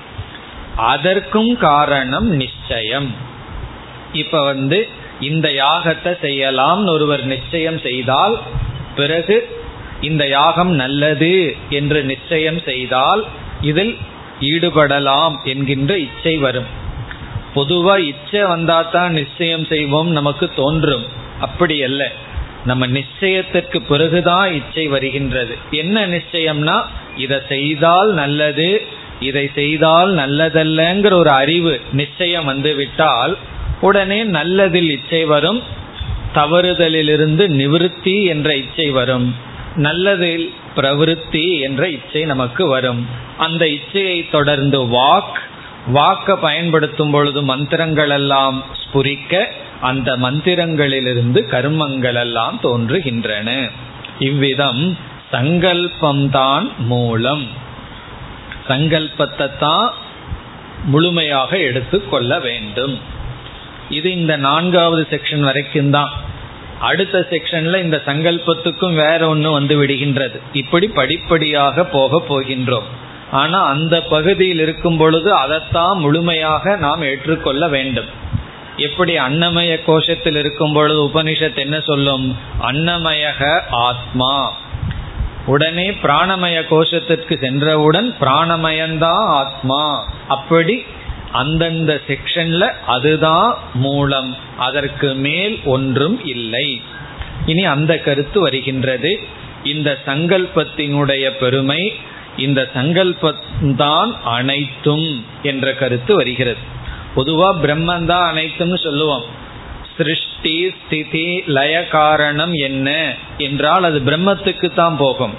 அதற்கும் 0.76 1.58
காரணம் 1.58 2.28
நிச்சயம். 2.28 3.16
இப்ப 4.14 4.44
வந்து 4.44 4.88
இந்த 5.20 5.50
யாகத்தை 5.50 6.20
செய்யலாம் 6.22 6.88
ஒருவர் 6.88 7.24
நிச்சயம் 7.24 7.80
செய்தால் 7.80 8.40
பிறகு 8.96 9.50
இந்த 10.02 10.28
யாகம் 10.28 10.72
நல்லது 10.72 11.56
என்று 11.70 12.04
நிச்சயம் 12.04 12.62
செய்தால் 12.66 13.26
இதில் 13.62 13.98
ஈடுபடலாம் 14.40 15.36
என்கின்ற 15.44 15.98
இச்சை 15.98 16.38
வரும். 16.38 16.66
பொதுவா 17.56 17.98
இச்சை 17.98 18.44
வந்தா 18.44 18.82
தான் 18.82 19.12
நிச்சயம் 19.12 19.66
செய்வோம் 19.66 20.12
நமக்கு 20.12 20.50
தோன்றும். 20.56 21.06
அப்படி 21.40 21.84
அல்ல. 21.84 22.12
நம்ம 22.66 22.88
நிச்சயத்திற்கு 22.88 23.80
பிறகுதான் 23.80 24.54
இச்சை 24.54 24.88
வருகின்றது. 24.88 25.58
என்ன 25.72 26.08
நிச்சயம்னா 26.08 26.82
இதை 27.18 27.38
செய்தால் 27.48 28.14
நல்லது 28.14 28.82
இதை 29.20 29.50
செய்தால் 29.56 30.16
நல்லதல்லங்கிற 30.16 31.14
ஒரு 31.14 31.30
அறிவு 31.30 31.82
நிச்சயம் 31.94 32.46
வந்து 32.46 32.76
விட்டால் 32.76 33.38
உடனே 33.82 34.24
நல்லதில் 34.24 34.90
இச்சை 34.90 35.26
வரும் 35.26 35.62
தவறுதலிலிருந்து 36.36 37.48
நிவிருத்தி 37.48 38.24
என்ற 38.24 38.56
இச்சை 38.56 38.90
வரும். 38.90 39.54
நல்லதில் 39.76 40.54
பிரவிருத்தி 40.76 41.60
என்ற 41.60 41.90
இச்சை 41.90 42.26
நமக்கு 42.26 42.68
வரும். 42.68 43.08
அந்த 43.38 43.66
இச்சையை 43.66 44.30
தொடர்ந்து 44.30 44.82
வாக் 44.82 45.38
வாக்க 45.94 46.36
பயன்படுத்தும் 46.36 47.12
பொழுது 47.12 47.44
மந்திரங்கள் 47.44 48.10
எல்லாம் 48.10 48.64
ஸ்புரிக்க 48.82 49.48
அந்த 49.82 50.18
மந்திரங்களிலிருந்து 50.18 51.42
கர்மங்கள் 51.52 52.16
எல்லாம் 52.16 52.60
தோன்றுகின்றன. 52.64 53.72
இவ்விதம் 54.20 54.98
சங்கல்பம்தான் 55.32 56.76
மூலம். 56.78 57.48
சங்கல்பத்தை 58.68 59.50
தான் 59.60 59.94
முழுமையாக 60.84 61.58
எடுத்துக்கொள்ள 61.58 62.40
வேண்டும். 62.40 63.00
இது 63.90 64.12
இந்த 64.12 64.38
நான்காவது 64.38 65.08
செக்ஷன் 65.10 65.40
வரைக்கும் 65.40 65.90
தான். 65.90 66.12
அடுத்த 66.80 67.28
செக்ஷன்ல 67.30 67.84
இந்த 67.84 68.02
சங்கல்பத்துக்கும் 68.06 68.96
வேற 68.96 69.28
ஒன்று 69.28 69.52
வந்து 69.52 69.84
விடுகின்றது. 69.84 70.40
இப்படி 70.54 70.88
படிப்படியாக 70.88 71.86
போக 71.86 72.22
போகின்றோம். 72.30 72.84
ஆனா 73.32 73.66
அந்த 73.66 74.02
பகுதியில் 74.02 74.60
இருக்கும் 74.60 74.98
பொழுது 74.98 75.34
அதைத்தான் 75.34 75.98
முழுமையாக 75.98 76.76
நாம் 76.76 77.02
ஏற்றுக்கொள்ள 77.02 77.68
வேண்டும். 77.68 78.24
எப்படி 78.78 79.18
அன்னமய 79.18 79.80
கோஷத்தில் 79.88 80.36
இருக்கும் 80.36 80.74
பொழுது 80.74 81.04
உபனிஷத் 81.04 81.58
என்ன 81.58 81.80
சொல்லும்? 81.80 82.38
அன்னமயக 82.62 83.60
ஆத்மா. 83.70 84.54
உடனே 85.46 85.92
பிராணமய 85.92 86.62
கோஷத்திற்கு 86.70 87.40
சென்றவுடன் 87.40 88.16
பிராணமயந்தான் 88.20 89.26
ஆத்மா. 89.26 90.12
அப்படி 90.28 90.86
அந்தந்த 91.40 91.94
செக்ஷன்ல 92.08 92.64
அதுதான் 92.88 93.52
மூலம். 93.74 94.32
அதற்கு 94.58 95.10
மேல் 95.26 95.56
ஒன்றும் 95.66 96.18
இல்லை. 96.26 96.68
இனி 97.46 97.64
அந்த 97.76 97.94
கருத்து 98.00 98.40
வருகின்றது. 98.40 99.12
இந்த 99.64 99.90
சங்கல்பத்தினுடைய 100.06 101.26
பெருமை 101.40 101.82
இந்த 102.38 102.62
சங்கல்பந்தான் 102.76 104.10
அனைத்தும் 104.30 105.08
என்ற 105.44 105.74
கருத்து 105.74 106.14
வருகிறது. 106.16 106.64
பொதுவா 107.16 107.50
பிரம்மன் 107.64 108.06
தான் 108.06 108.26
அனைத்தும்னு 108.32 108.80
சொல்லுவோம். 108.84 109.26
சிருஷ்டி 109.98 110.56
ஸ்திதி 110.80 111.28
லய 111.48 111.76
காரணம் 111.88 112.54
என்ன 112.68 112.90
என்றால் 113.38 113.84
அது 113.84 114.00
பிரம்மத்துக்கு 114.00 114.70
தான் 114.74 114.98
போகும். 114.98 115.36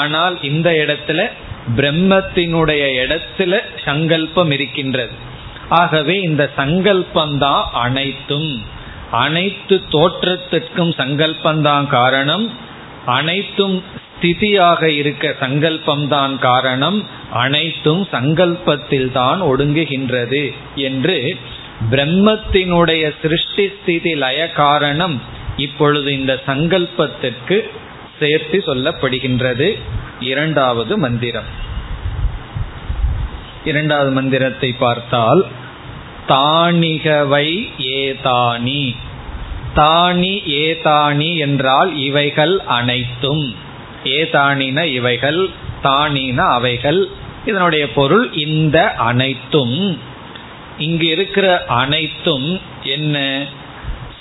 ஆனால் 0.00 0.34
இந்த 0.42 0.68
இடத்துல 0.84 1.20
பிரம்மத்தினுடைய 1.76 2.82
இடத்துல 3.02 3.52
சங்கல்பம் 3.84 4.50
இருக்கின்றது. 4.50 5.14
ஆகவே 5.68 6.20
இந்த 6.20 6.50
சங்கல்பந்தான் 6.56 7.62
அனைத்தும். 7.72 8.62
அனைத்து 9.10 9.80
தோற்றத்திற்கும் 9.90 10.92
சங்கல்பந்தான் 10.96 11.86
காரணம். 11.86 12.50
அனைத்தும் 13.06 13.82
ஸ்திதியாக 14.20 14.82
இருக்க 14.82 15.34
சங்கல்பம்தான் 15.40 16.38
காரணம். 16.38 17.06
அனைத்தும் 17.32 18.08
சங்கல்பத்தில் 18.12 19.12
தான் 19.12 19.42
ஒடுங்குகின்றது 19.42 20.54
என்று 20.74 21.36
பிரம்மத்தினுடைய 21.90 23.14
சிருஷ்டி 23.22 23.68
ஸ்திதி 23.68 24.14
லய 24.14 24.50
காரணம் 24.50 25.22
இப்பொழுது 25.56 26.18
இந்த 26.18 26.42
சங்கல்பத்திற்கு 26.46 27.70
சேர்த்து 28.20 28.62
சொல்லப்படுகின்றது. 28.66 29.80
இரண்டாவது 30.20 30.98
மந்திரம். 30.98 31.72
இரண்டாவது 33.64 34.10
மந்திரத்தை 34.10 34.72
பார்த்தால் 34.72 35.46
தானிகவை 36.28 37.68
ஏதானி. 37.78 38.96
தானி 39.76 40.42
ஏதானி 40.46 41.36
என்றால் 41.36 41.96
இவைகள் 41.96 42.60
அனைத்தும். 42.60 43.54
ஏதானின 44.04 44.84
இவைகள் 44.84 45.48
தானின 45.82 46.42
அவைகள் 46.42 47.08
இதனுடைய 47.46 47.92
பொருள் 47.92 48.32
இந்த 48.32 48.94
அனைத்தும். 48.94 49.98
இங்கு 50.78 51.06
இருக்கிற 51.06 51.64
அனைத்தும் 51.64 52.60
என்ன? 52.82 53.46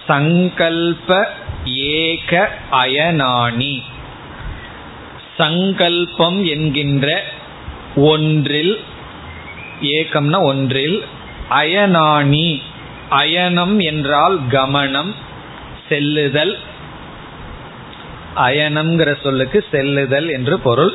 சங்கல்ப 0.07 1.27
ஏக 1.65 2.51
அயனானி. 2.71 3.81
சங்கல்பம் 5.37 6.45
என்கின்ற 6.45 7.23
ஒன்றில் 7.95 8.79
ஏகம்னா 9.83 10.39
ஒன்றில் 10.41 11.03
அயனானி. 11.49 12.61
அயனம் 13.11 13.83
என்றால் 13.83 14.37
கமனம் 14.49 15.11
செல்லுதல். 15.89 16.57
அயனம்ங்கிற 18.35 19.21
சொல்லுக்கு 19.23 19.65
செல்லுதல் 19.71 20.29
என்று 20.29 20.59
பொருள். 20.59 20.93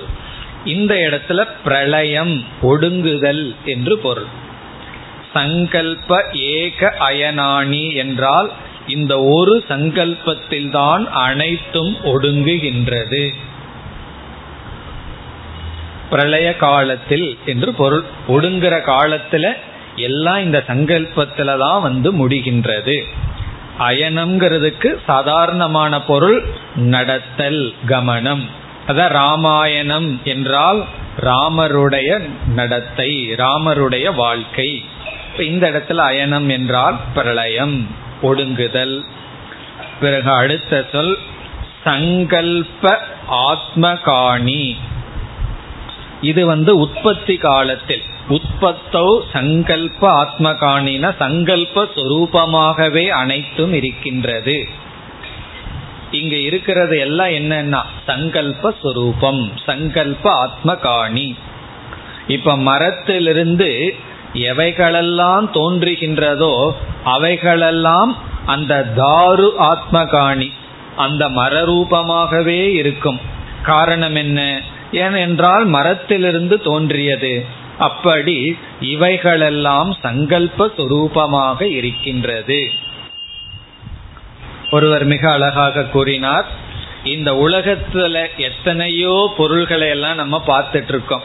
இந்த 0.65 0.95
இடத்துல 0.95 1.47
பிரளயம் 1.65 2.45
ஒடுங்குதல் 2.63 3.55
என்று 3.65 3.99
பொருள். 3.99 4.31
சங்கல்ப 5.35 6.23
ஏக 6.33 6.95
அயனானி 7.01 7.95
என்றால் 7.95 8.53
இந்த 8.87 9.23
ஒரு 9.23 9.65
சங்கல்பத்தில்தான் 9.69 11.05
அனைத்தும் 11.05 11.97
ஒடுங்குகின்றது. 12.05 13.35
பிரளய 16.11 16.57
காலத்தில் 16.57 17.39
என்று 17.47 17.75
பொருள். 17.75 18.05
ஒடுங்குற 18.29 18.75
காலத்துல 18.87 19.53
எல்லாம் 19.97 20.43
இந்த 20.43 20.65
சங்கல்பத்துல 20.67 21.59
தான் 21.59 21.83
வந்து 21.83 22.29
முடிகின்றது. 22.29 23.03
அயனம்ங்கிறதுக்கு 23.79 24.97
சாதாரணமான 25.07 26.01
பொருள் 26.03 26.45
நடத்தல் 26.75 27.75
கமனம். 27.87 28.45
அதான் 28.89 29.09
ராமாயணம் 29.09 30.21
என்றால் 30.25 30.85
ராமருடைய 31.21 32.31
நடத்தை 32.55 33.35
ராமருடைய 33.37 34.15
வாழ்க்கை. 34.15 34.85
இந்த 35.39 35.71
இடத்துல 35.71 36.01
அயனம் 36.11 36.49
என்றால் 36.49 36.97
பிரளயம் 37.15 37.87
ஒடுங்குதல். 38.23 39.01
பிறகு 40.01 40.31
அடுத்த 40.33 40.87
சொல் 40.93 41.19
சங்கல்ப 41.85 42.99
ஆத்மகாணி. 43.31 44.77
இது 46.21 46.47
வந்து 46.47 46.79
உற்பத்தி 46.79 47.37
காலத்தில். 47.37 48.03
உற்பத்தோ 48.29 49.21
சங்கல்ப 49.33 50.27
ஆத்மகாணின 50.27 51.15
சங்கல்ப 51.19 51.89
சொரூபமாகவே 51.95 53.09
அனைத்தும் 53.09 53.73
இருக்கின்றது. 53.73 54.69
இங்க 56.11 56.37
இருக்கிறது 56.37 56.99
எல்லாம் 56.99 57.29
என்னன்னா 57.29 57.83
சங்கல்ப 58.07 58.75
சொரூபம் 58.83 59.53
சங்கல்ப 59.67 60.47
ஆத்மகாணி. 60.47 61.35
இப்ப 62.29 62.57
மரத்திலிருந்து 62.57 63.95
எவைகளெல்லாம் 64.35 65.49
தோன்றுகின்றதோ 65.53 66.71
அவைகளெல்லாம் 67.05 68.17
அந்த 68.47 68.87
தாரு 68.97 69.51
ஆத்மகாணி 69.59 70.53
அந்த 70.97 71.29
மரரூபமாகவே 71.29 72.69
இருக்கும். 72.73 73.21
காரணம் 73.63 74.15
என்ன? 74.15 74.63
ஏனென்றால் 74.93 75.65
மரத்திலிருந்து 75.65 76.63
தோன்றியது. 76.63 77.45
அப்படி 77.79 78.57
இவைகளெல்லாம் 78.81 79.97
சங்கல்ப 80.03 80.71
சுரூபமாக 80.77 81.63
இருக்கின்றது. 81.63 82.71
ஒருவர் 84.71 85.05
மிக 85.05 85.31
அழகாக 85.31 85.83
கூறினார் 85.83 86.47
இந்த 87.05 87.33
உலகத்துல 87.33 88.27
எத்தனையோ 88.37 89.33
பொருள்களை 89.37 89.89
எல்லாம் 89.89 90.15
நம்ம 90.15 90.43
பார்த்துட்டு 90.47 90.89
இருக்கோம் 90.89 91.23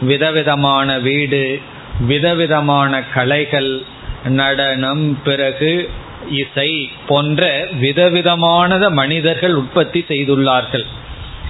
விதவிதமான 0.00 0.98
வீடு 0.98 1.60
விதவிதமான 2.00 3.04
கலைகள் 3.14 3.82
நடனம் 4.24 5.22
பிறகு 5.22 5.90
இசை 6.30 6.90
போன்ற 7.06 7.68
விதவிதமானத 7.80 8.90
மனிதர்கள் 8.90 9.54
உற்பத்தி 9.54 10.04
செய்துள்ளார்கள். 10.08 10.86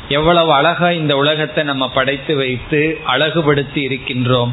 எவ்வளவு 0.08 0.52
அழகா 0.52 0.90
இந்த 0.90 1.16
உலகத்தை 1.16 1.64
நம்ம 1.64 1.90
படைத்து 1.90 2.36
வைத்து 2.36 3.00
அழகுபடுத்தி 3.06 3.86
இருக்கின்றோம். 3.86 4.50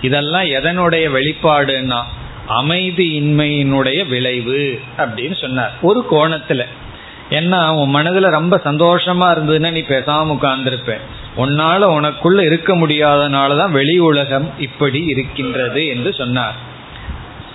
இதெல்லாம் 0.00 0.42
எதனுடைய 0.42 1.10
வெளிப்பாடுன்னா 1.10 2.02
அமைதியின்மையினுடைய 2.48 4.08
விளைவு 4.08 4.80
அப்படின்னு 4.98 5.40
சொன்னார். 5.40 5.72
ஒரு 5.82 6.06
கோணத்துல. 6.10 6.66
ஏன்னா 7.30 7.68
உன் 7.68 7.94
மனதுல 7.96 8.30
ரொம்ப 8.30 8.60
சந்தோஷமா 8.64 9.32
இருந்ததுன்னா 9.36 9.70
நீ 9.70 9.80
பேசாம 9.80 10.38
உட்கார்ந்துருப்ப. 10.40 10.98
உன்னால 11.36 11.84
உனக்குள்ள 11.84 12.40
இருக்க 12.40 12.76
முடியாதனாலதான் 12.76 13.70
வெளி 13.70 13.98
உலகம் 13.98 14.52
இப்படி 14.58 15.04
இருக்கின்றது 15.04 15.86
என்று 15.86 16.14
சொன்னார். 16.14 16.54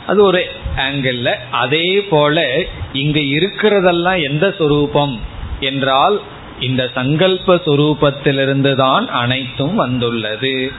அது 0.08 0.23
ஒரு 0.23 0.45
ஆங்கிள் 0.78 1.36
அதே 1.52 2.02
போல 2.02 2.63
இங்க 2.93 3.19
இருக்கிறதெல்லாம் 3.19 4.23
எந்த 4.23 4.56
சொரூபம்? 4.58 5.19
என்றால் 5.60 6.21
இந்த 6.60 6.89
சங்கல்ப 6.95 7.56
சுரூபத்திலிருந்து 7.65 8.76
தான் 8.76 9.08
அனைத்தும் 9.08 9.76
வந்துள்ளது. 9.76 10.72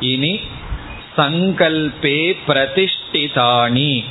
இனி 0.00 0.40
சங்கல்பே 1.16 2.36
பிரதிஷ்டிதானி 2.48 4.04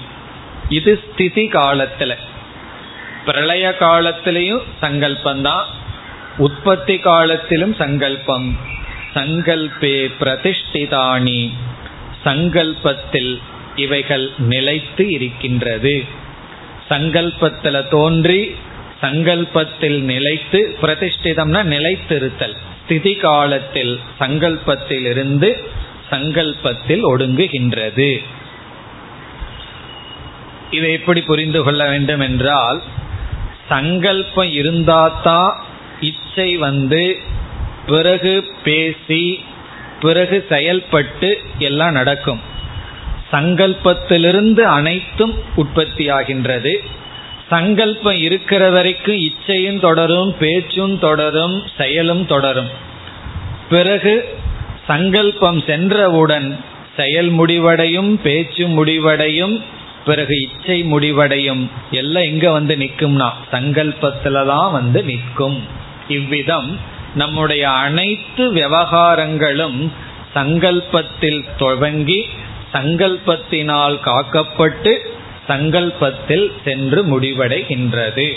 இது 0.70 1.04
ஸ்திதி 1.04 1.48
காலத்துல. 1.48 2.16
பிரளய 3.26 3.76
காலத்திலையும் 3.80 4.62
சங்கல்பந்தான். 4.82 5.64
உற்பத்தி 6.38 6.98
காலத்திலும் 6.98 7.74
சங்கல்பம். 7.74 8.58
சங்கல்பே 9.14 10.12
பிரதிஷ்டிதானி 10.20 11.52
சங்கல்பத்தில் 12.26 13.40
இவைகள் 13.76 14.30
நிலைத்து 14.38 15.10
இருக்கின்றது. 15.10 16.04
சங்கல்பத்தில் 16.90 17.90
தோன்றி 17.90 18.56
சங்கல்பத்தில் 19.02 20.00
நிலைத்து 20.02 20.78
பிரதிஷ்டிதம்னா 20.82 21.62
நிலைத்திருத்தல். 21.76 22.56
ஸ்திதி 22.84 23.14
காலத்தில் 23.16 24.00
சங்கல்பத்தில் 24.20 25.06
இருந்து 25.06 25.50
சங்கல்பத்தில் 26.10 27.04
ஒடுங்குகின்றது. 27.04 28.24
இதை 30.72 30.92
எப்படி 30.92 31.22
புரிந்து 31.22 31.64
கொள்ள 31.64 31.90
வேண்டும் 31.90 32.20
என்றால் 32.20 32.82
சங்கல்பம் 33.70 34.52
இருந்தாதான் 34.52 35.52
இச்சை 36.00 36.58
வந்து 36.58 37.18
பிறகு 37.88 38.52
பேசி 38.64 39.44
பிறகு 40.02 40.46
செயல்பட்டு 40.50 41.42
எல்லாம் 41.58 41.92
நடக்கும். 41.92 42.42
சங்கல்பத்திலிருந்து 43.32 44.60
அனைத்தும் 44.60 45.36
உற்பத்தியாகின்றது. 45.58 46.74
சங்கல்பம் 47.52 48.20
இருக்கிற 48.28 48.64
வரைக்கும் 48.70 49.20
இச்சையும் 49.28 49.80
தொடரும் 49.80 50.32
பேச்சும் 50.40 50.96
தொடரும் 51.00 51.56
செயலும் 51.78 52.26
தொடரும். 52.26 52.72
பிறகு 53.70 54.14
சங்கல்பம் 54.88 55.60
சென்றவுடன் 55.70 56.50
செயல் 56.98 57.30
முடிவடையும் 57.30 58.12
பேச்சு 58.24 58.64
முடிவடையும் 58.68 59.56
பிறகு 60.06 60.36
இச்சை 60.42 60.78
முடிவடையும். 60.84 61.64
எல்லாம் 61.92 62.24
எங்க 62.24 62.48
வந்து 62.52 62.76
நிற்கும்னா 62.76 63.30
சங்கல்பத்துல 63.52 64.46
தான் 64.48 64.72
வந்து 64.72 65.00
நிற்கும். 65.04 65.60
இவ்விதம் 66.08 66.70
நம்முடைய 67.16 67.64
அனைத்து 67.86 68.44
விவகாரங்களும் 68.54 69.80
சங்கல்பத்தில் 70.36 71.42
துவங்கி 71.58 72.22
சங்கல்பத்தினால் 72.74 73.98
காக்கப்பட்டு 74.10 74.94
சங்கல்பத்தில் 75.52 76.52
சென்று 76.64 77.06
முடிவடைகின்றது. 77.06 78.32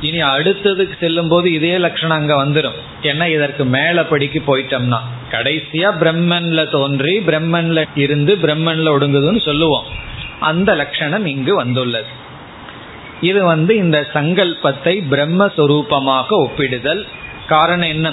இனி 0.00 0.22
அடுத்ததுக்கு 0.22 0.96
செல்லும் 1.00 1.28
போது 1.28 1.52
இதே 1.52 1.78
லட்சணம் 1.78 2.16
அங்க 2.16 2.34
வந்துடும் 2.44 2.78
ஏன்னா 3.02 3.26
இதற்கு 3.26 3.64
மேல 3.64 4.04
படிக்கு 4.04 4.42
போயிட்டோம்னா. 4.46 4.98
கடைசியா 5.30 5.90
பிரம்மன்ல 6.00 6.70
தோன்றி 6.70 7.18
பிரம்மன்ல 7.18 7.84
இருந்து 7.94 8.36
பிரம்மன்ல 8.36 8.92
ஒடுங்குதுன்னு 8.96 9.40
சொல்லுவோம். 9.40 9.84
அந்த 10.40 10.74
லட்சணம் 10.74 11.26
இங்கு 11.26 11.54
வந்துள்ளது. 11.54 12.06
இது 13.20 13.44
வந்து 13.44 13.76
இந்த 13.76 14.06
சங்கல்பத்தை 14.14 14.94
பிரம்மஸ்வரூபமாக 15.10 16.26
ஒப்பிடுதல். 16.28 17.02
காரணம் 17.48 17.88
என்ன? 17.88 18.12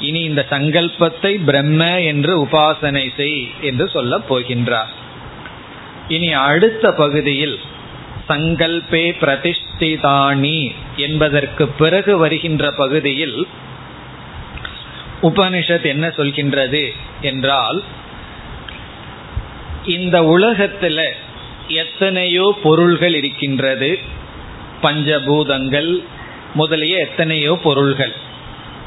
இனி 0.00 0.20
இந்த 0.20 0.46
சங்கல்பத்தை 0.50 1.44
பிரம்ம 1.44 2.00
என்று 2.00 2.44
உபாசனை 2.44 3.08
செய் 3.16 3.48
என்று 3.60 3.88
சொல்ல 3.88 4.18
போகின்றார். 4.30 4.92
இனி 6.08 6.32
அடுத்த 6.32 6.92
பகுதியில் 6.92 7.58
சங்கல்பே 8.28 9.04
பிரதிஷ்டிதானி 9.20 10.74
என்பதற்கு 10.96 11.68
பிறகு 11.68 12.18
வருகின்ற 12.18 12.70
பகுதியில் 12.70 13.46
உபனிஷத் 15.22 15.84
என்ன 15.84 16.06
சொல்கின்றது 16.08 16.92
என்றால் 17.20 17.82
இந்த 19.84 20.24
உலகத்தில் 20.24 21.00
எத்தனையோ 21.68 22.58
பொருள்கள் 22.62 23.14
இருக்கின்றது. 23.14 23.98
பஞ்சபூதங்கள் 24.82 26.04
முதலிய 26.54 26.98
எத்தனையோ 26.98 27.58
பொருள்கள். 27.62 28.12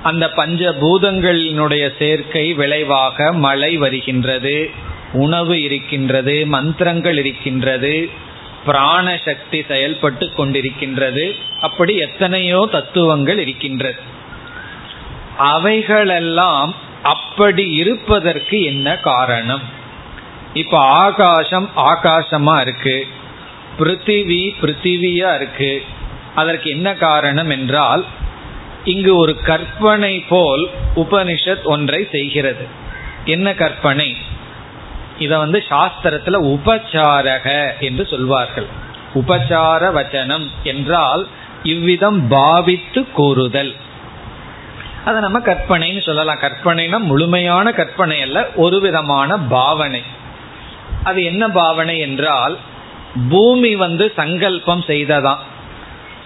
அந்த 0.03 0.31
பஞ்சபூதங்களினுடைய 0.35 1.91
சேர்க்கை 1.97 2.53
விளைவாக 2.53 3.33
மழை 3.33 3.77
வருகின்றது. 3.77 4.69
உணவு 5.13 5.61
இருக்கின்றது 5.61 6.45
மந்திரங்கள் 6.45 7.17
இருக்கின்றது 7.17 8.09
பிராண 8.65 9.19
சக்தி 9.25 9.63
செயல்பட்டு 9.67 10.31
கொண்டிருக்கின்றது 10.37 11.35
அப்படி 11.61 11.97
எத்தனையோ 11.97 12.67
தத்துவங்கள் 12.71 13.39
இருக்கின்றது. 13.39 13.99
அவைகளெல்லாம் 15.37 16.75
அப்படி 17.03 17.71
இருப்பதற்கு 17.71 18.63
என்ன 18.63 18.97
காரணம்? 18.97 19.61
இப்ப 20.53 20.77
ஆகாசம் 20.77 21.69
ஆகாசமா 21.75 22.61
இருக்கு 22.61 23.07
பிருத்திவி 23.79 24.49
பிருத்திவியா 24.61 25.35
இருக்கு 25.35 25.83
அதற்கு 26.35 26.69
என்ன 26.69 26.93
காரணம் 26.93 27.49
என்றால் 27.49 28.05
இங்கு 28.83 29.15
ஒரு 29.15 29.37
கற்பனை 29.41 30.25
போல் 30.29 30.69
உபனிஷத் 30.95 31.63
ஒன்றை 31.63 32.07
செய்கிறது. 32.11 32.65
என்ன 33.25 33.53
கற்பனை? 33.53 34.17
இத 35.21 35.33
வந்து 35.43 35.59
சாஸ்திரத்துல 35.69 36.37
உபச்சாரக 36.53 37.47
என்று 37.79 38.03
சொல்வார்கள். 38.05 38.67
உபச்சார 39.13 39.83
வச்சனம் 39.97 40.47
என்றால் 40.63 41.23
இவ்விதம் 41.63 42.19
பாவித்து 42.27 43.01
கூறுதல். 43.11 43.71
அதை 45.05 45.19
நம்ம 45.21 45.39
கற்பனைன்னு 45.39 46.01
சொல்லலாம். 46.01 46.41
கற்பனைனா 46.41 46.97
முழுமையான 47.11 47.71
கற்பனை 47.71 48.17
அல்ல 48.21 48.39
ஒரு 48.55 48.79
விதமான 48.79 49.37
பாவனை. 49.53 50.01
அது 51.03 51.19
என்ன 51.23 51.43
பாவனை 51.49 51.95
என்றால் 51.99 52.55
பூமி 53.29 53.71
வந்து 53.75 54.05
சங்கல்பம் 54.15 54.83
செய்ததான் 54.87 55.41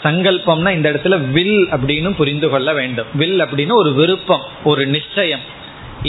சங்கல்பம்னா 0.03 0.71
இந்த 0.77 0.87
இடத்துல 0.91 1.15
வில் 1.35 1.61
அப்படின்னு 1.71 2.09
புரிந்து 2.19 2.47
கொள்ள 2.49 2.69
வேண்டும். 2.73 3.11
வில் 3.13 3.39
அப்படின்னு 3.43 3.73
ஒரு 3.73 3.91
விருப்பம் 3.93 4.43
ஒரு 4.63 4.83
நிச்சயம். 4.95 5.45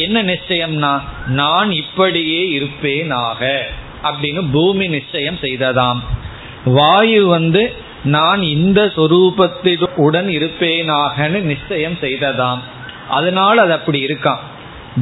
என்ன 0.00 0.22
நிச்சயம்னா 0.22 1.00
நான் 1.26 1.70
இப்படியே 1.72 2.42
இருப்பேனாக 2.58 3.60
அப்படின்னு 4.02 4.42
பூமி 4.52 4.86
நிச்சயம் 4.88 5.38
செய்ததாம். 5.40 6.00
வாயு 6.64 7.26
வந்து 7.26 7.62
நான் 8.04 8.42
இந்த 8.42 8.80
சொரூபத்துடன் 8.96 10.28
இருப்பேனாகனு 10.38 11.40
நிச்சயம் 11.40 11.96
செய்ததாம். 12.00 12.58
அதனால் 13.08 13.58
அது 13.58 13.72
அப்படி 13.72 14.06
இருக்கான் 14.06 14.42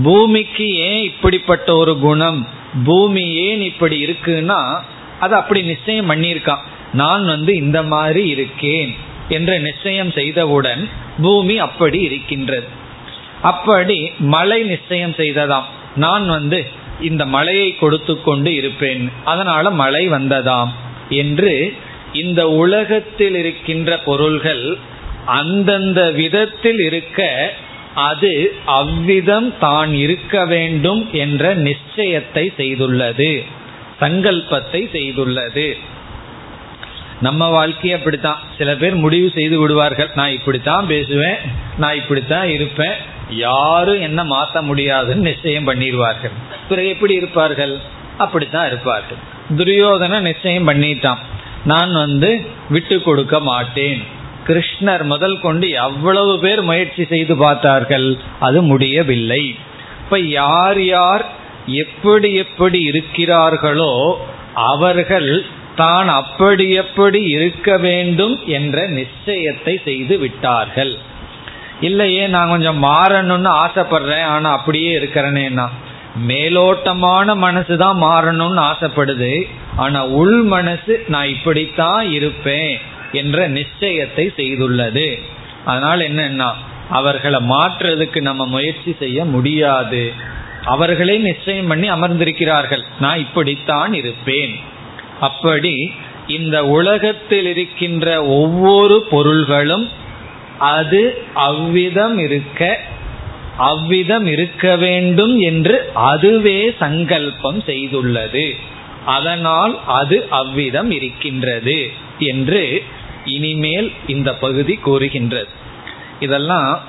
பூமிக்கு 0.03 0.67
ஏன் 0.75 1.03
இப்படிப்பட்ட 1.03 1.77
ஒரு 1.77 1.99
குணம்? 1.99 2.49
பூமி 2.85 3.35
ஏன் 3.35 3.61
இப்படி 3.61 3.97
இருக்குன்னா 4.07 4.61
அது 5.21 5.35
அப்படி 5.35 5.63
நிச்சயம் 5.63 6.11
பண்ணியிருக்கான் 6.11 6.65
நான் 6.93 7.25
வந்து 7.27 7.55
இந்த 7.57 7.83
மாதிரி 7.83 8.27
இருக்கேன் 8.29 8.95
என்ற 9.29 9.59
நிச்சயம் 9.59 10.11
செய்தவுடன் 10.11 10.89
பூமி 11.23 11.59
அப்படி 11.59 12.01
இருக்கின்றது. 12.01 12.83
அப்படி 13.45 14.11
மழை 14.19 14.63
நிச்சயம் 14.63 15.13
செய்ததாம். 15.13 15.69
நான் 15.97 16.27
வந்து 16.27 16.61
இந்த 17.01 17.27
மழையை 17.27 17.77
கொடுத்து 17.77 18.23
கொண்டு 18.23 18.55
இருப்பேன். 18.55 19.13
அதனால 19.25 19.71
மழை 19.71 20.09
வந்ததாம் 20.09 20.73
என்று 21.09 21.75
இந்த 22.13 22.51
உலகத்தில் 22.51 23.37
இருக்கின்ற 23.37 23.99
பொருள்கள் 23.99 24.77
அந்தந்த 25.27 26.11
விதத்தில் 26.11 26.81
இருக்க 26.81 27.53
அது 27.95 28.55
அவ்விதம் 28.65 29.59
தான் 29.59 29.95
இருக்க 29.95 30.47
வேண்டும் 30.47 31.09
என்ற 31.13 31.55
நிச்சயத்தை 31.57 32.45
செய்துள்ளது. 32.59 33.45
சங்கல்பத்தை 34.01 34.81
செய்துள்ளது. 34.93 35.79
நம்ம 37.21 37.49
வாழ்க்கையை 37.49 37.99
அப்படித்தான். 37.99 38.41
சில 38.59 38.75
பேர் 38.75 38.95
முடிவு 38.95 39.31
செய்து 39.35 39.59
விடுவார்கள். 39.59 40.11
நான் 40.15 40.31
இப்படித்தான் 40.31 40.87
பேசுவேன் 40.87 41.37
நான் 41.79 41.95
இப்படித்தான் 41.95 42.49
இருப்பேன். 42.49 43.13
யாரும் 43.31 44.01
என்ன 44.01 44.25
மாற்ற 44.25 44.63
முடியாதுன்னு 44.63 45.23
நிச்சயம் 45.23 45.69
பண்ணிடுவார்கள். 45.69 46.33
பிறகு 46.69 46.89
எப்படி 46.89 47.15
இருப்பார்கள்? 47.15 47.79
அப்படித்தான் 48.19 48.67
இருப்பார்கள். 48.67 49.17
துரியோதன 49.51 50.21
நிச்சயம் 50.21 50.69
பண்ணிட்டான். 50.69 51.19
நான் 51.65 51.93
வந்து 51.93 52.45
விட்டு 52.71 53.03
கொடுக்க 53.03 53.41
மாட்டேன். 53.41 54.03
கிருஷ்ணர் 54.47 55.03
முதல் 55.03 55.41
கொண்டு 55.41 55.71
எவ்வளவு 55.71 56.39
பேர் 56.39 56.63
முயற்சி 56.63 57.05
செய்து 57.05 57.37
பார்த்தார்கள்? 57.37 58.17
அது 58.41 58.63
முடியவில்லை. 58.63 59.57
இப்ப 60.05 60.19
யார் 60.19 60.83
யார் 60.83 61.27
எப்படி 61.67 62.35
எப்படி 62.35 62.91
இருக்கிறார்களோ 62.91 64.15
அவர்கள் 64.55 65.45
தான் 65.77 66.09
அப்படி 66.09 66.71
எப்படி 66.71 67.23
இருக்க 67.23 67.79
வேண்டும் 67.79 68.41
என்ற 68.47 68.89
நிச்சயத்தை 68.89 69.83
செய்து 69.85 70.19
விட்டார்கள். 70.19 71.13
இல்லையே 71.81 72.27
நான் 72.27 72.49
கொஞ்சம் 72.49 72.79
மாறணும்னு 72.79 73.51
ஆசைப்படுறேன் 73.51 74.23
ஆனா 74.23 74.53
அப்படியே 74.53 74.99
இருக்கிறேனேன்னா. 74.99 75.69
மேலோட்டமான 76.27 77.37
மனசு 77.37 77.77
தான் 77.77 77.97
மாறணும்னு 77.97 78.61
ஆசைப்படுது. 78.61 79.49
ஆனா 79.77 80.07
உள் 80.07 80.43
மனசு 80.43 81.05
நான் 81.09 81.29
இப்படித்தான் 81.29 82.11
இருப்பேன் 82.11 82.81
என்ற 83.13 83.49
நிச்சயத்தை 83.49 84.29
செய்துள்ளது. 84.37 85.23
அதனால 85.65 86.09
என்னன்னா 86.09 86.53
அவர்களை 86.91 87.41
மாற்றுறதுக்கு 87.41 88.21
நம்ம 88.21 88.47
முயற்சி 88.47 88.97
செய்ய 88.99 89.25
முடியாது. 89.25 90.13
அவர்களே 90.65 91.19
நிச்சயம் 91.19 91.67
பண்ணி 91.67 91.91
அமர்ந்திருக்கிறார்கள். 91.91 92.85
நான் 93.01 93.19
இப்படித்தான் 93.19 93.95
இருப்பேன். 93.95 94.61
அப்படி 95.21 95.93
இந்த 96.27 96.67
உலகத்தில் 96.67 97.47
இருக்கின்ற 97.47 98.25
ஒவ்வொரு 98.25 99.07
பொருள்களும் 99.11 99.89
அது 100.59 101.25
அவ்விதம் 101.35 102.19
இருக்க 102.19 102.79
அவ்விதம் 103.57 104.27
இருக்க 104.27 104.77
வேண்டும் 104.77 105.39
என்று 105.39 105.91
அதுவே 105.95 106.75
சங்கல்பம் 106.79 107.63
செய்துள்ளது. 107.67 108.55
அதனால் 109.07 109.79
அது 109.87 110.27
அவ்விதம் 110.31 110.91
இருக்கின்றது 110.91 111.91
என்று 112.19 112.83
இனிமேல் 113.25 113.93
இந்த 114.07 114.35
பகுதி 114.35 114.75
கூறுகின்றது. 114.75 115.47
இதெல்லாம் 116.21 116.81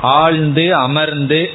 ஆழ்ந்து 0.00 0.74
அமர்ந்து 0.74 1.50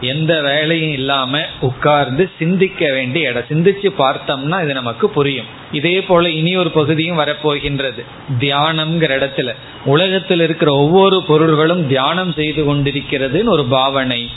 எந்த 0.00 0.42
வேலையும் 0.42 0.92
இல்லாம 0.92 1.40
உட்கார்ந்து 1.60 2.30
சிந்திக்க 2.38 2.92
வேண்டிய 2.92 3.28
இடம். 3.28 3.44
சிந்திச்சு 3.48 3.92
பார்த்தோம்னா 3.98 4.62
இது 4.62 4.72
நமக்கு 4.72 5.10
புரியும். 5.10 5.46
இதே 5.72 6.02
போல 6.02 6.30
இனி 6.30 6.56
ஒரு 6.56 6.70
பகுதியும் 6.70 7.18
வரப்போகின்றது. 7.18 8.04
தியானம்ங்கிற 8.40 9.18
இடத்துல. 9.18 9.54
உலகத்தில் 9.84 10.40
இருக்கிற 10.40 10.72
ஒவ்வொரு 10.72 11.22
பொருள்களும் 11.22 11.88
தியானம் 11.88 12.32
செய்து 12.32 12.74
கொண்டிருக்கிறதுன்னு 12.74 13.44
ஒரு 13.44 13.64
பாவனை. 13.64 14.30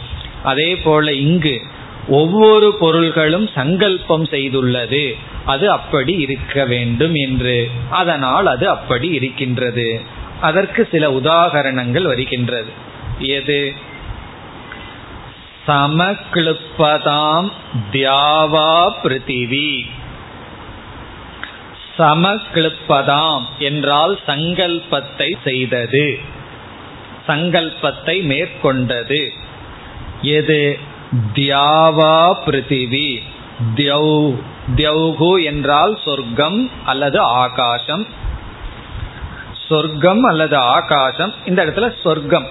அதே 0.44 0.76
போல 0.76 1.14
இங்கு 1.14 1.62
ஒவ்வொரு 2.08 2.76
பொருள்களும் 2.80 3.48
சங்கல்பம் 3.48 4.24
செய்துள்ளது. 4.24 5.16
அது 5.46 5.72
அப்படி 5.72 6.14
இருக்க 6.14 6.66
வேண்டும் 6.66 7.16
என்று. 7.16 7.70
அதனால் 7.90 8.46
அது 8.46 8.70
அப்படி 8.70 9.08
இருக்கின்றது. 9.08 10.02
அதற்கு 10.42 10.88
சில 10.92 11.10
உதாகரணங்கள் 11.10 12.04
வருகின்றது. 12.04 12.88
எது? 13.20 13.74
சமக்ளுப்பதாம் 15.68 17.52
தியாவா 17.92 18.92
பிருத்திவி. 19.04 19.86
சமக்ளுப்பதாம் 21.98 23.42
என்றால் 23.60 24.20
சங்கல்பத்தை 24.28 25.36
செய்தது. 25.44 26.20
சங்கல்பத்தை 27.28 28.24
மேற்கொண்டது. 28.24 29.30
எது? 30.22 30.80
தியாவா 31.34 32.36
பிருத்திவி. 32.46 33.24
தியௌகு 34.76 35.44
என்றால் 35.44 36.00
சொர்க்கம் 36.06 36.72
அல்லது 36.86 37.20
ஆகாசம். 37.20 38.08
சொர்க்கம் 39.68 40.22
அல்லது 40.24 40.58
ஆகாசம். 40.58 41.34
இந்த 41.46 41.66
இடத்துல 41.66 41.94
சொர்க்கம். 42.04 42.48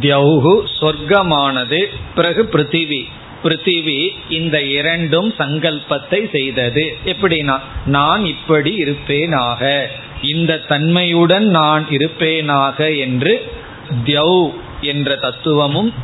தியௌகு 0.00 0.64
சொர்க்கமானது 0.80 1.84
பிறகு 2.14 2.48
பிருத்திவி. 2.52 3.02
பிருத்திவி 3.44 4.08
இந்த 4.28 4.62
இரண்டும் 4.62 5.34
சங்கல்பத்தை 5.38 6.30
செய்தது. 6.30 6.96
எப்படின்னா 7.04 7.58
நான் 7.86 8.26
இப்படி 8.26 8.76
இருப்பேனாக. 8.82 9.86
இந்த 10.22 10.58
தன்மையுடன் 10.58 11.44
நான் 11.44 11.86
இருப்பேனாக 11.90 12.98
என்று 12.98 13.52
தியௌ 14.04 14.52
என்ற 14.80 15.16
தத்துவமும் 15.16 15.94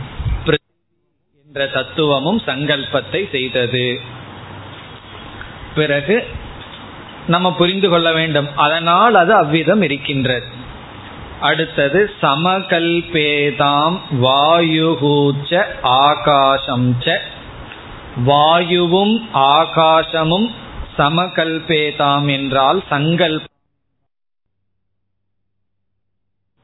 என்ற 1.47 1.67
தத்துவமும் 1.67 2.43
சங்கல்பத்தை 2.47 3.31
செய்தது. 3.31 4.01
பிறகு 5.75 6.27
நம்ம 7.27 7.55
புரிந்து 7.55 7.89
கொள்ள 7.89 8.13
வேண்டும். 8.13 8.57
அதனால் 8.57 9.15
அது 9.15 9.35
அவ்விதம் 9.35 9.83
இருக்கின்றது. 9.83 10.47
அடுத்தது 11.43 12.01
சமகல்பேதாம் 12.23 13.97
வாயுகூச்ச 14.23 15.65
ஆகாசம் 15.83 17.01
ச. 17.01 17.19
வாயுவும் 18.25 19.15
ஆகாசமும் 19.35 20.49
சமகல்பேதாம் 20.99 22.29
என்றால் 22.31 22.83
சங்கல்ப. 22.91 23.45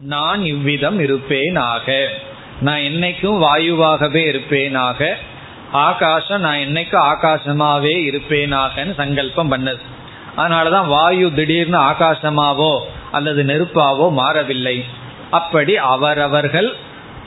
நான் 0.00 0.44
இவ்விதம் 0.44 0.98
இருப்பேனாக. 1.00 2.08
நான் 2.60 2.78
என்னைக்கும் 2.78 3.38
வாயுவாகவே 3.44 4.22
இருப்பேனாக. 4.32 5.14
ஆகாசம் 5.72 6.40
நான் 6.40 6.56
என்னைக்கும் 6.56 7.06
ஆகாசமாவே 7.12 7.94
இருப்பேனாகன்னு 8.10 8.94
சங்கல்பம் 8.94 9.52
பண்ணது. 9.52 9.84
அதனாலதான் 10.36 10.86
வாயு 10.86 11.34
திடீர்னு 11.34 11.78
ஆகாசமாவோ 11.78 12.72
அல்லது 13.12 13.42
நெருப்பாவோ 13.42 14.12
மாறவில்லை. 14.12 14.84
அப்படி 15.30 15.76
அவரவர்கள் 15.76 16.74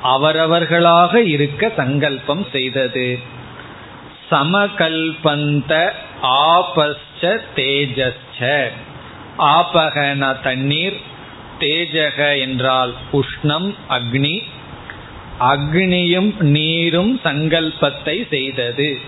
அவரவர்களாக 0.03 1.21
இருக்க 1.21 1.71
சங்கல்பம் 1.75 2.47
செய்தது. 2.51 3.19
சமகல்பந்த 4.31 5.91
ஆபஸ்ச 6.23 7.39
தேஜஸ்ச. 7.55 8.67
ஆபகன 9.37 10.41
தண்ணீர் 10.41 10.99
தேஜக 11.59 12.39
என்றால் 12.39 12.93
உஷ்ணம் 13.13 13.75
அக்னி. 13.89 14.43
அக்னியும் 15.39 16.39
நீரும் 16.39 17.19
சங்கல்பத்தை 17.23 18.27
செய்தது. 18.29 18.99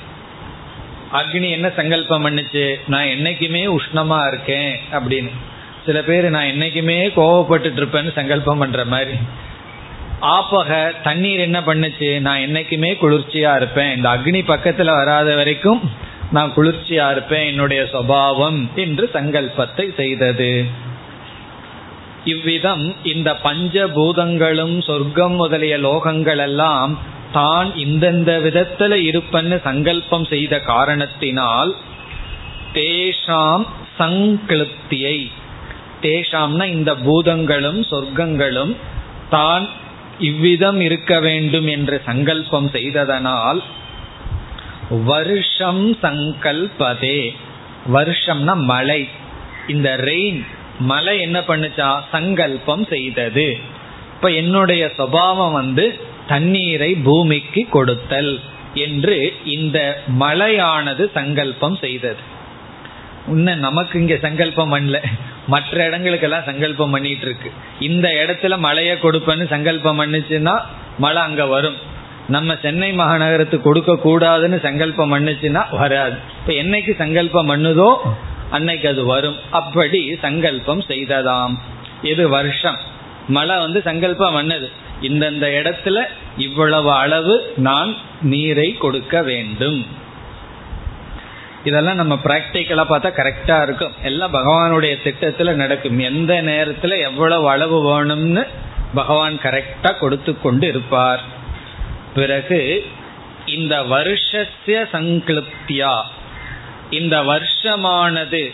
அக்னி 1.14 1.50
என்ன 1.50 1.70
சங்கல்பம் 1.70 2.26
பண்ணுச்சு? 2.26 2.76
நான் 2.88 3.06
என்னைக்குமே 3.06 3.76
உஷ்ணமா 3.76 4.28
இருக்கேன் 4.28 4.80
அப்படின்னு. 4.92 5.32
சில 5.86 6.02
பேர் 6.04 6.30
நான் 6.30 6.46
என்னைக்குமே 6.46 7.00
கோவப்பட்டு 7.16 7.70
இருப்பேன்னு 7.80 8.14
சங்கல்பம் 8.14 8.58
பண்ற 8.58 8.86
மாதிரி. 8.86 9.12
ஆப்பக 10.22 10.92
தண்ணீர் 11.04 11.40
என்ன 11.40 11.60
பண்ணுச்சு? 11.60 12.20
நான் 12.20 12.40
என்னைக்குமே 12.40 12.92
குளிர்ச்சியா 13.02 13.56
இருப்பேன். 13.56 13.96
இந்த 13.96 14.10
அக்னி 14.10 14.42
பக்கத்துல 14.52 14.86
வராத 14.86 15.36
வரைக்கும் 15.36 15.92
நான் 16.32 16.54
குளிர்ச்சியா 16.56 17.12
இருப்பேன். 17.12 17.46
என்னுடைய 17.46 17.84
சுவாவம் 17.84 18.74
என்று 18.76 19.10
சங்கல்பத்தை 19.14 19.96
செய்தது. 19.96 20.66
இவ்விதம் 22.26 22.96
இந்த 23.04 23.38
பஞ்சபூதங்களும் 23.44 24.82
சொர்க்கம் 24.82 25.36
முதலிய 25.36 25.78
லோகங்கள் 25.78 26.38
எல்லாம் 26.38 27.00
தான் 27.32 27.76
இந்தந்த 27.76 28.32
விதத்துல 28.40 28.94
இருப்பன்னு 29.10 29.62
சங்கல்பம் 29.62 30.26
செய்த 30.26 30.60
காரணத்தினால் 30.60 31.76
தேஷாம் 32.74 33.66
சங்கிருப்தியை 34.00 35.32
தேஷாம்னா 36.04 36.66
இந்த 36.66 36.96
பூதங்களும் 36.96 37.82
சொர்க்கங்களும் 37.92 38.76
தான் 39.30 39.70
இவ்விதம் 40.20 40.80
இருக்க 40.80 41.20
வேண்டும் 41.20 41.68
என்று 41.68 42.02
சங்கல்பம் 42.06 42.70
செய்ததனால் 42.70 43.64
வருஷம் 44.90 45.96
சங்கல்பதே. 46.02 47.36
வருஷம்னா 47.94 48.56
மழை. 48.56 49.10
இந்த 49.68 49.98
ரெயின் 49.98 50.46
மழை 50.80 51.20
என்ன 51.20 51.40
பண்ணுச்சா? 51.40 52.00
சங்கல்பம் 52.12 52.86
செய்தது. 52.86 53.60
இப்ப 54.16 54.30
என்னுடைய 54.30 54.92
சுவாவம் 54.98 55.52
வந்து 55.52 56.00
தண்ணீரை 56.28 56.96
பூமிக்கு 56.96 57.68
கொடுத்தல் 57.70 58.40
என்று 58.74 59.34
இந்த 59.46 60.04
மழையானது 60.20 61.12
சங்கல்பம் 61.14 61.76
செய்தது. 61.76 62.20
இன்னும் 63.28 63.60
நமக்கு 63.60 64.00
இங்க 64.00 64.18
சங்கல்பம் 64.22 64.74
பண்ணல. 64.74 65.04
மற்ற 65.48 65.86
இடங்களுக்கு 65.86 66.28
எல்லாம் 66.28 66.44
சங்கல்பம் 66.44 66.90
பண்ணிட்டு 66.90 67.22
இருக்கு. 67.22 67.52
இந்த 67.80 68.10
இடத்துல 68.10 68.58
மழையை 68.58 68.98
கொடுப்பேன்னு 68.98 69.48
சங்கல்பம் 69.48 70.00
பண்ணுச்சுன்னா 70.02 70.62
மழை 70.98 71.22
அங்க 71.22 71.46
வரும். 71.46 71.76
நம்ம 72.28 72.56
சென்னை 72.62 72.98
மாநகரத்துக்கு 72.98 73.62
கொடுக்க 73.62 73.94
கூடாதுன்னு 73.94 74.62
சங்கல்பம் 74.62 75.14
பண்ணுச்சுன்னா 75.14 75.64
வராது. 75.72 76.16
இப்ப 76.40 76.54
என்னைக்கு 76.54 76.96
சங்கல்பம் 76.96 77.50
பண்ணுதோ 77.50 77.96
அன்னைக்கு 78.50 78.88
அது 78.90 79.06
வரும். 79.06 79.36
அப்படி 79.50 80.18
சங்கல்பம் 80.22 80.84
செய்ததாம். 80.88 81.56
இது 82.02 82.30
வருஷம். 82.30 82.78
மழை 83.28 83.60
வந்து 83.60 83.82
சங்கல்பம் 83.82 84.36
பண்ணது. 84.36 84.70
இந்தந்த 85.02 85.46
இடத்துல 85.62 86.04
இவ்வளவு 86.38 86.92
அளவு 86.92 87.54
நான் 87.58 87.96
நீரை 88.22 88.74
கொடுக்க 88.74 89.22
வேண்டும். 89.22 90.02
இதெல்லாம் 91.64 91.96
நம்ம 91.96 92.20
பிராக்டிக்கலா 92.24 92.84
பார்த்தா 92.90 93.12
கரெக்டா 93.20 93.62
இருக்கும். 93.62 93.92
எல்லாம் 94.04 94.34
பகவானுடைய 94.34 94.96
திட்டத்துல 95.04 95.52
நடக்கும். 95.54 96.00
எந்த 96.00 96.42
நேரத்துல 96.42 97.00
எவ்வளவு 97.00 97.50
அளவு 97.50 97.78
வேணும்னு 97.86 98.48
பகவான் 98.94 99.34
கரெக்டா 99.34 99.98
கொடுத்து 99.98 100.42
கொண்டு 100.42 100.68
இருப்பார். 100.68 101.22
பிறகு 102.16 102.86
இந்த 103.46 103.82
வருஷஸ்ய 103.82 104.84
சங்கல்பியா 104.94 106.02
இந்த 106.90 107.22
வருஷமானது 107.22 108.52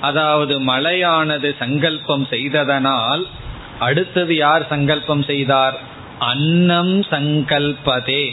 அதாவது 0.00 0.60
மழையானது 0.60 1.56
சங்கல்பம் 1.58 2.26
செய்ததனால் 2.30 3.26
அடுத்தது 3.78 4.36
யார் 4.36 4.68
சங்கல்பம் 4.68 5.22
செய்தார்? 5.22 5.78
அன்னம் 6.18 7.00
சங்கல்பதே. 7.00 8.30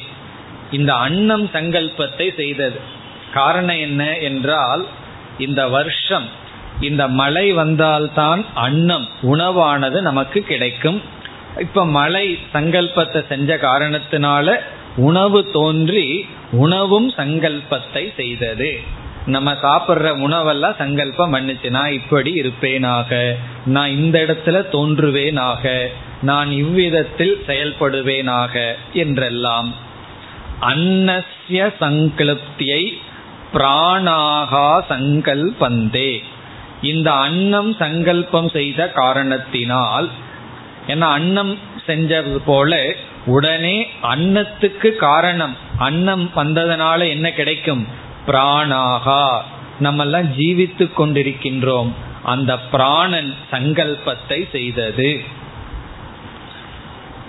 இந்த 0.72 0.94
அன்னம் 0.94 1.46
சங்கல்பத்தை 1.46 2.36
செய்தது. 2.36 2.96
காரணம் 3.34 3.80
என்ன 3.80 4.18
என்றால் 4.18 4.86
இந்த 5.38 5.68
வருஷம் 5.68 6.28
இந்த 6.80 7.08
மழை 7.08 7.52
வந்தால்தான் 7.52 8.46
அன்னம் 8.54 9.08
உணவானது 9.22 10.02
நமக்கு 10.02 10.42
கிடைக்கும். 10.42 11.02
இப்ப 11.58 11.86
மழை 11.86 12.40
சங்கல்பத்தை 12.54 13.28
செஞ்ச 13.28 13.58
காரணத்தினால 13.58 14.56
உணவு 14.96 15.52
தோன்றி 15.52 16.26
உணவும் 16.52 17.14
சங்கல்பத்தை 17.18 18.14
செய்தது. 18.16 18.80
நம்ம 19.26 19.52
சாப்பிட்ற 19.52 20.12
உணவெல்லாம் 20.28 20.78
சங்கல்பம் 20.78 21.34
பண்ணுச்சு. 21.34 21.70
நான் 21.70 21.92
இப்படி 21.92 22.32
இருப்பேனாக 22.34 23.36
நான் 23.66 23.90
இந்த 23.90 24.20
இடத்துல 24.20 24.58
தோன்றுவேனாக 24.72 25.88
நான் 26.22 26.52
இவ்விதத்தில் 26.52 27.44
செயல்படுவேனாக 27.48 28.76
என்றெல்லாம். 28.94 29.74
அன்னசிய 30.60 31.74
சங்கல்பியை 31.80 33.00
பிராணாகா 33.54 34.82
சங்கல்பந்தே. 34.90 36.24
இந்த 36.82 37.12
அன்னம் 37.12 37.74
சங்கல்பம் 37.74 38.50
செய்த 38.50 38.92
காரணத்தினால் 38.92 40.10
ஏன்னா 40.88 41.08
அன்னம் 41.12 41.58
செஞ்சது 41.88 42.36
போல 42.46 42.96
உடனே 43.26 43.90
அன்னத்துக்கு 44.04 44.96
காரணம் 44.96 45.56
அன்னம் 45.78 46.32
வந்ததுனால 46.36 47.08
என்ன 47.08 47.32
கிடைக்கும்? 47.32 47.88
பிராணாகா. 48.28 49.38
நம்ம 49.80 50.04
எல்லாம் 50.04 50.38
ஜீவித்து 50.38 50.86
கொண்டிருக்கின்றோம். 50.98 51.92
அந்த 52.24 52.60
பிராணன் 52.60 53.34
சங்கல்பத்தை 53.52 54.50
செய்தது. 54.52 55.22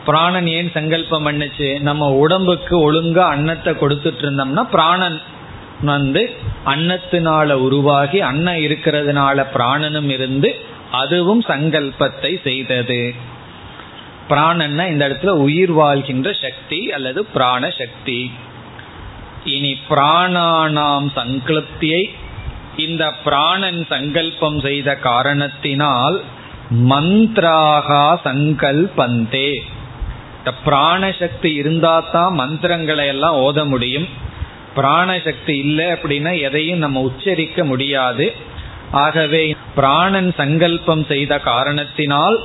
பிராணன் 0.05 0.47
ஏன் 0.47 0.71
சங்கல்பம் 0.71 1.27
பண்ணுச்சு? 1.27 1.81
நம்ம 1.81 2.11
உடம்புக்கு 2.11 2.93
ஒழுங்கா 2.93 3.25
அன்னத்தை 3.29 3.75
கொடுத்துட்டு 3.75 4.23
இருந்தோம்னா 4.23 4.63
பிராணன் 4.63 5.21
வந்து 5.83 6.31
அன்னத்தினால 6.67 7.53
உருவாகி 7.53 8.21
அன்னம் 8.21 8.55
இருக்கிறதுனால 8.55 9.47
பிராணனும் 9.55 10.09
இருந்து 10.09 10.57
அதுவும் 10.91 11.43
சங்கல்பத்தை 11.43 12.43
செய்தது. 12.43 13.15
பிராணன்னா 14.29 14.89
இந்த 14.89 15.09
இடத்துல 15.09 15.29
உயிர் 15.29 15.73
வாழ்கின்ற 15.73 16.33
சக்தி 16.33 16.93
அல்லது 16.93 17.25
பிராண 17.25 17.71
சக்தி. 17.71 18.31
இனி 19.45 19.79
பிராணானாம் 19.91 21.09
சங்கல்பியை 21.17 22.03
இந்த 22.77 23.11
பிராணன் 23.25 23.87
சங்கல்பம் 23.89 24.61
செய்த 24.61 24.97
காரணத்தினால் 24.97 26.23
மந்த்ராகா 26.71 28.17
சங்கல்பந்தே. 28.25 29.51
பிராணசக்தி 30.67 31.53
இருந்தா 31.53 32.01
தான் 32.13 32.35
மந்திரங்களை 32.35 33.07
எல்லாம் 33.07 33.37
ஓத 33.37 33.65
முடியும். 33.65 34.09
பிராணசக்தி 34.79 35.55
இல்லை 35.65 35.87
அப்படின்னா 35.95 36.33
எதையும் 36.41 36.85
நம்ம 36.85 37.01
உச்சரிக்க 37.09 37.65
முடியாது. 37.65 38.27
ஆகவே 39.05 39.43
பிராணன் 39.75 40.31
சங்கல்பம் 40.37 41.05
செய்த 41.09 41.33
காரணத்தினால் 41.49 42.37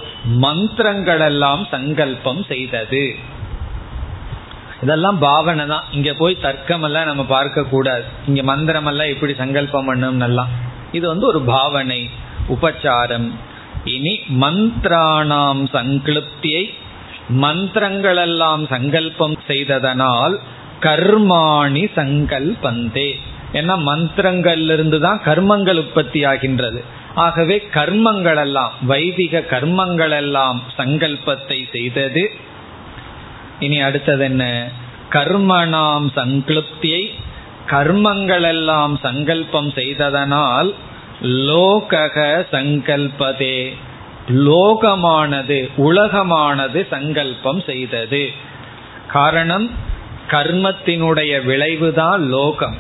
மந்திரங்கள் 0.46 1.24
எல்லாம் 1.30 1.64
சங்கல்பம் 1.72 2.42
செய்தது. 2.52 3.06
இதெல்லாம் 4.82 5.20
பாவனை 5.20 5.66
தான். 5.66 5.86
இங்க 5.92 6.12
போய் 6.14 6.44
தர்க்கம் 6.46 6.84
எல்லாம் 6.84 7.10
நம்ம 7.10 7.24
பார்க்க 7.26 7.72
கூடாது. 7.74 8.06
இங்க 8.28 8.42
மந்திரம் 8.52 8.90
எல்லாம் 8.92 9.12
எப்படி 9.14 9.34
சங்கல்பம் 9.44 9.86
பண்ணும் 9.86 10.24
இது 10.92 11.06
வந்து 11.08 11.26
ஒரு 11.28 11.42
பாவனை 11.56 12.02
உபச்சாரம். 12.56 13.30
இனி 13.94 14.14
மந்திராணாம் 14.44 15.64
சங்கல்பியை 15.76 16.64
மந்திரங்களெல்லாம் 17.44 18.64
சங்கல்பம் 18.74 19.38
செய்ததனால் 19.48 20.36
கர்மாணி 20.84 21.84
சங்கல்பந்தே. 21.96 23.10
ஏன்னா 23.54 23.76
மந்திரங்கள்ல 23.90 24.74
இருந்து 24.74 25.00
தான் 25.00 25.22
கர்மங்கள் 25.26 25.78
உற்பத்தி 25.78 26.24
ஆகின்றது 26.24 26.84
ஆகவே 27.16 27.68
கர்மங்கள் 27.74 28.38
எல்லாம் 28.38 28.72
வைதிக 28.82 29.40
கர்மங்கள் 29.40 30.16
எல்லாம் 30.18 30.62
சங்கல்பத்தை 30.78 31.60
செய்தது. 31.72 32.32
இனி 33.60 33.82
அடுத்தது 33.82 34.24
என்ன? 34.24 34.70
கர்மணாம் 35.10 36.08
சங்கல்பியை 36.16 37.04
கர்மங்கள் 37.72 38.42
எல்லாம் 38.42 39.00
சங்கல்பம் 39.02 39.72
செய்ததனால் 39.72 40.74
லோகக 41.22 42.18
சங்கல்பதே. 42.52 43.58
லோகமானது 44.30 45.60
உலகமானது 45.78 46.88
சங்கல்பம் 46.90 47.62
செய்தது. 47.62 48.24
காரணம் 49.08 49.70
கர்மத்தினுடைய 50.30 51.44
விளைவுதான் 51.44 52.28
லோகம் 52.30 52.78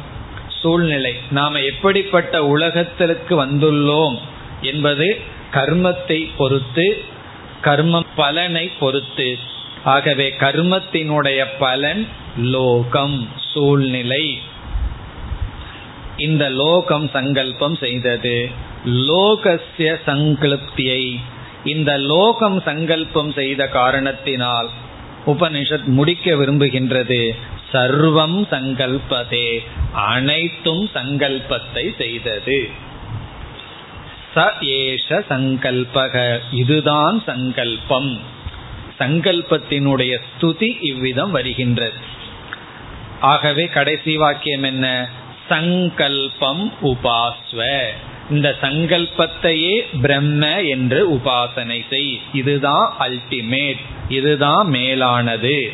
சூழ்நிலை. 0.62 1.14
நாம 1.32 1.60
எப்படிப்பட்ட 1.60 2.46
உலகத்திற்கு 2.46 3.46
வந்துள்ளோம் 3.46 4.18
என்பது 4.62 5.20
கர்மத்தை 5.52 6.30
பொறுத்து 6.38 7.04
கர்ம 7.62 8.04
பலனை 8.16 8.72
பொறுத்து. 8.80 9.38
ஆகவே 9.84 10.34
கர்மத்தினுடைய 10.39 11.46
பலன் 11.60 12.08
லோகம் 12.38 13.30
சூழ்நிலை. 13.54 14.39
இந்த 16.18 16.50
லோகம் 16.50 17.10
சங்கல்பம் 17.14 17.76
செய்தது. 17.76 18.50
லோகசிய 18.86 20.00
சங்கல்பியை 20.06 21.20
இந்த 21.64 21.98
லோகம் 21.98 22.62
சங்கல்பம் 22.62 23.32
செய்த 23.32 23.68
காரணத்தினால் 23.68 24.70
உபனிஷத் 25.26 25.84
முடிக்க 25.84 26.36
விரும்புகின்றது. 26.36 27.36
சர்வம் 27.74 28.47
சங்கல்பதே. 28.51 29.59
அனைத்தும் 29.91 30.89
சங்கல்பத்தை 30.93 31.95
செய்தது. 31.97 32.69
ச 34.36 34.51
ஏஷ 34.61 35.21
சங்கல்பக. 35.30 36.39
இதுதான் 36.51 37.24
சங்கல்பம். 37.26 38.19
சங்கல்பத்தினுடைய 38.99 40.17
ஸ்துதி 40.39 40.78
இவ்விதம் 40.80 41.32
வருகின்றது. 41.32 42.11
ஆகவே 43.21 43.65
கடைசி 43.65 44.17
வாக்கியம் 44.17 44.63
என்ன? 44.63 45.09
சங்கல்பம் 45.49 46.74
உபாஸ்வ. 46.82 47.86
இந்த 48.30 48.55
சங்கல்பத்தையே 48.61 49.86
பிரம்ம 50.01 50.61
என்று 50.61 51.13
உபாசனை 51.13 51.86
செய். 51.89 52.19
இதுதான் 52.34 52.93
அல்டிமேட் 52.99 53.80
இதுதான் 54.09 54.67
மேலானது 54.67 55.74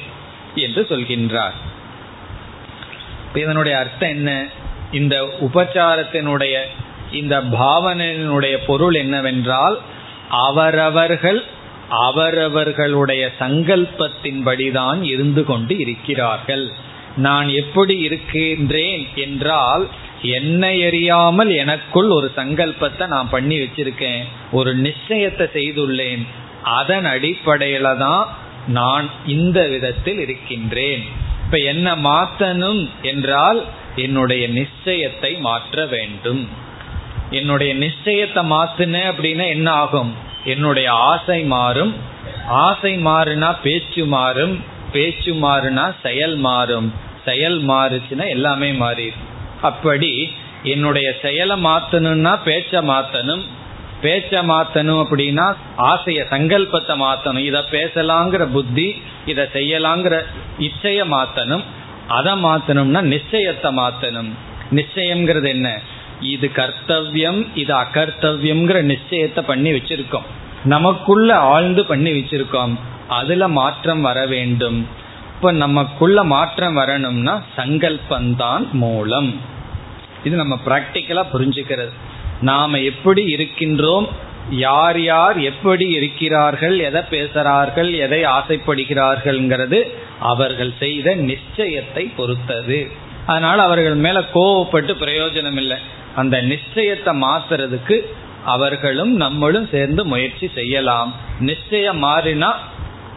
என்று 0.55 0.85
சொல்கின்றார். 0.89 1.53
இதனுடைய 3.33 3.77
அர்த்தம் 3.77 4.09
என்ன? 4.09 4.47
இந்த 4.91 5.29
உபச்சாரத்தினுடைய 5.39 6.57
இந்த 7.11 7.41
பாவனையினுடைய 7.41 8.57
பொருள் 8.67 8.93
என்னவென்றால் 8.93 9.79
அவரவர்கள் 10.29 11.43
அவரவர்களுடைய 11.89 13.31
சங்கல்பத்தின்படிதான் 13.39 15.03
இருந்து 15.03 15.43
கொண்டு 15.43 15.77
இருக்கிறார்கள். 15.77 16.71
நான் 17.19 17.47
எப்படி 17.49 17.95
இருக்கின்றேன் 17.97 19.07
என்றால் 19.15 19.83
என்னை 20.21 20.75
அறியாமல் 20.85 21.51
எனக்குள் 21.55 22.09
ஒரு 22.09 22.27
சங்கல்பத்தை 22.35 23.05
நான் 23.07 23.29
பண்ணி 23.29 23.57
வச்சிருக்கேன். 23.59 24.21
ஒரு 24.51 24.71
நிச்சயத்தை 24.77 25.45
செய்துள்ளேன். 25.55 26.23
அதன் 26.63 27.05
அடிப்படையில 27.05 27.97
தான் 27.97 28.23
நான் 28.67 29.05
இந்த 29.27 29.59
விதத்தில் 29.67 30.19
இருக்கின்றேன். 30.19 31.03
இப்ப 31.45 31.57
என்ன 31.57 31.95
மாற்றணும் 31.95 32.81
என்றால் 33.01 33.59
என்னுடைய 33.95 34.43
நிச்சயத்தை 34.49 35.31
மாற்ற 35.39 35.85
வேண்டும். 35.85 36.43
என்னுடைய 37.31 37.71
நிச்சயத்தை 37.75 38.43
மாத்தின 38.55 39.01
அப்படின்னா 39.11 39.45
என்ன 39.47 39.71
ஆகும்? 39.71 40.11
என்னுடைய 40.45 40.91
ஆசை 40.91 41.39
மாறும். 41.55 41.93
ஆசை 42.65 42.93
மாறுனா 43.05 43.49
பேச்சு 43.63 44.05
மாறும். 44.05 44.55
பேச்சு 44.91 45.31
மாறுனா 45.33 45.85
செயல் 46.03 46.37
மாறும். 46.47 47.07
செயல் 47.25 47.63
மாறுச்சுன்னா 47.67 48.29
எல்லாமே 48.29 48.71
மாறிடும். 48.71 49.27
அப்படி 49.61 50.31
என்னுடைய 50.63 51.15
செயலை 51.21 51.55
மாத்தணும்னா 51.63 52.33
பேச்ச 52.45 52.81
மாத்தணும். 52.91 53.43
பேச்ச 54.01 54.41
மாத்தணும் 54.51 55.01
அப்படின்னா 55.03 55.45
ஆசைய 55.77 56.19
சங்கல்பத்தை 56.29 56.95
மாத்தணும். 57.05 57.37
இத 57.37 57.63
பேசலாங்கிற 57.71 58.45
புத்தி 58.45 59.01
இத 59.25 59.49
செய்யலாங்கிற 59.53 60.21
இச்சைய 60.59 60.99
மாத்தணும். 61.15 61.63
அதை 62.07 62.33
மாத்தணும்னா 62.33 63.01
நிச்சயத்தை 63.01 63.71
மாத்தணும். 63.71 64.29
நிச்சயம்ங்கிறது 64.71 65.47
என்ன? 65.47 65.81
இது 66.21 66.51
கர்த்தவியம் 66.55 67.47
இது 67.55 67.73
அகர்த்தவியம்ங்கிற 67.75 68.81
நிச்சயத்தை 68.81 69.41
பண்ணி 69.41 69.71
வச்சிருக்கோம். 69.71 70.27
நமக்குள்ள 70.63 71.35
ஆழ்ந்து 71.35 71.85
பண்ணி 71.85 72.11
வச்சிருக்கோம். 72.11 72.73
அதுல 73.07 73.47
மாற்றம் 73.47 74.01
வர 74.01 74.25
வேண்டும். 74.25 74.87
இப்ப 75.39 75.51
நமக்குள்ள 75.51 76.23
மாற்றம் 76.23 76.73
வரணும்னா 76.73 77.41
சங்கல்பந்தான் 77.57 78.71
மூலம். 78.71 79.41
இது 80.23 80.35
நம்ம 80.35 80.59
பிராக்டிக்கலா 80.65 81.23
புரிஞ்சுக்கிறது. 81.33 81.91
நாம 82.41 82.79
எப்படி 82.79 83.35
இருக்கின்றோம் 83.35 84.07
யார் 84.49 85.01
யார் 85.01 85.37
எப்படி 85.37 85.89
இருக்கிறார்கள் 85.89 86.79
எதை 86.79 87.01
பேசுறார்கள் 87.09 87.91
எதை 87.99 88.23
ஆசைப்படுகிறார்கள்ங்கிறது 88.23 89.79
அவர்கள் 90.19 90.73
செய்த 90.79 91.15
நிச்சயத்தை 91.15 92.15
பொறுத்தது. 92.15 92.91
அதனால 93.25 93.63
அவர்கள் 93.63 93.95
மேல 93.95 94.19
கோவப்பட்டு 94.33 94.93
பிரயோஜனம் 95.01 95.57
இல்லை 95.57 95.77
அந்த 96.15 96.41
நிச்சயத்தை 96.41 97.23
மாத்துறதுக்கு 97.25 97.99
அவர்களும் 98.45 99.15
நம்மளும் 99.15 99.67
சேர்ந்து 99.71 100.05
முயற்சி 100.05 100.49
செய்யலாம். 100.55 101.15
நிச்சயம் 101.39 102.03
மாறினா 102.03 102.53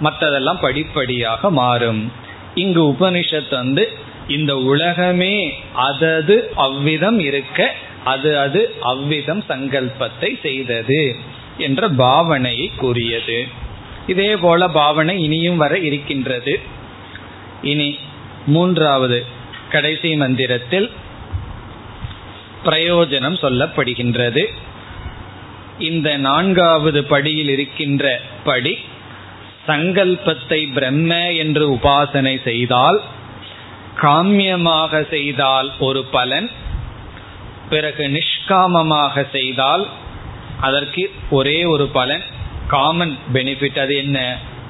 மற்றதெல்லாம் 0.01 0.61
படிப்படியாக 0.61 1.51
மாறும். 1.51 2.13
இங்கு 2.55 2.83
உபனிஷத் 2.91 3.51
வந்து 3.51 3.93
இந்த 4.29 4.57
உலகமே 4.57 5.55
அதது 5.77 6.37
அவ்விதம் 6.55 7.19
இருக்க 7.19 7.75
அது 8.05 8.39
அது 8.39 8.75
அவ்விதம் 8.81 9.45
சங்கல்பத்தை 9.49 10.41
செய்தது 10.41 11.17
என்ற 11.59 11.89
பாவனையை 11.89 12.71
கூறியது. 12.77 13.47
இதே 14.07 14.37
போல 14.37 14.69
பாவனை 14.69 15.23
இனியும் 15.23 15.57
வர 15.57 15.79
இருக்கின்றது. 15.79 16.61
இனி 17.63 17.99
மூன்றாவது 18.47 19.27
கடைசி 19.71 20.17
மந்திரத்தில் 20.17 20.91
பிரயோஜனம் 22.65 23.37
சொல்லப்படுகின்றது. 23.43 24.45
இந்த 25.79 26.17
நான்காவது 26.17 27.05
படியில் 27.05 27.49
இருக்கின்ற 27.49 28.21
படி 28.45 28.79
சங்கல்பத்தை 29.67 30.73
பிரம்ம 30.73 31.33
என்று 31.33 31.65
உபாசனை 31.75 32.43
செய்தால் 32.45 33.01
காமியமாக 34.01 35.09
செய்தால் 35.11 35.73
ஒரு 35.79 36.05
பலன் 36.05 36.51
பிறகு 37.71 38.05
நிஷ்காமமாக 38.09 39.25
செய்தால் 39.33 39.87
அதற்கு 40.61 41.11
ஒரே 41.31 41.65
ஒரு 41.65 41.87
பலன் 41.87 42.25
காமன் 42.69 43.19
பெனிஃபிட் 43.33 43.79
அது 43.79 43.97
என்ன? 43.97 44.19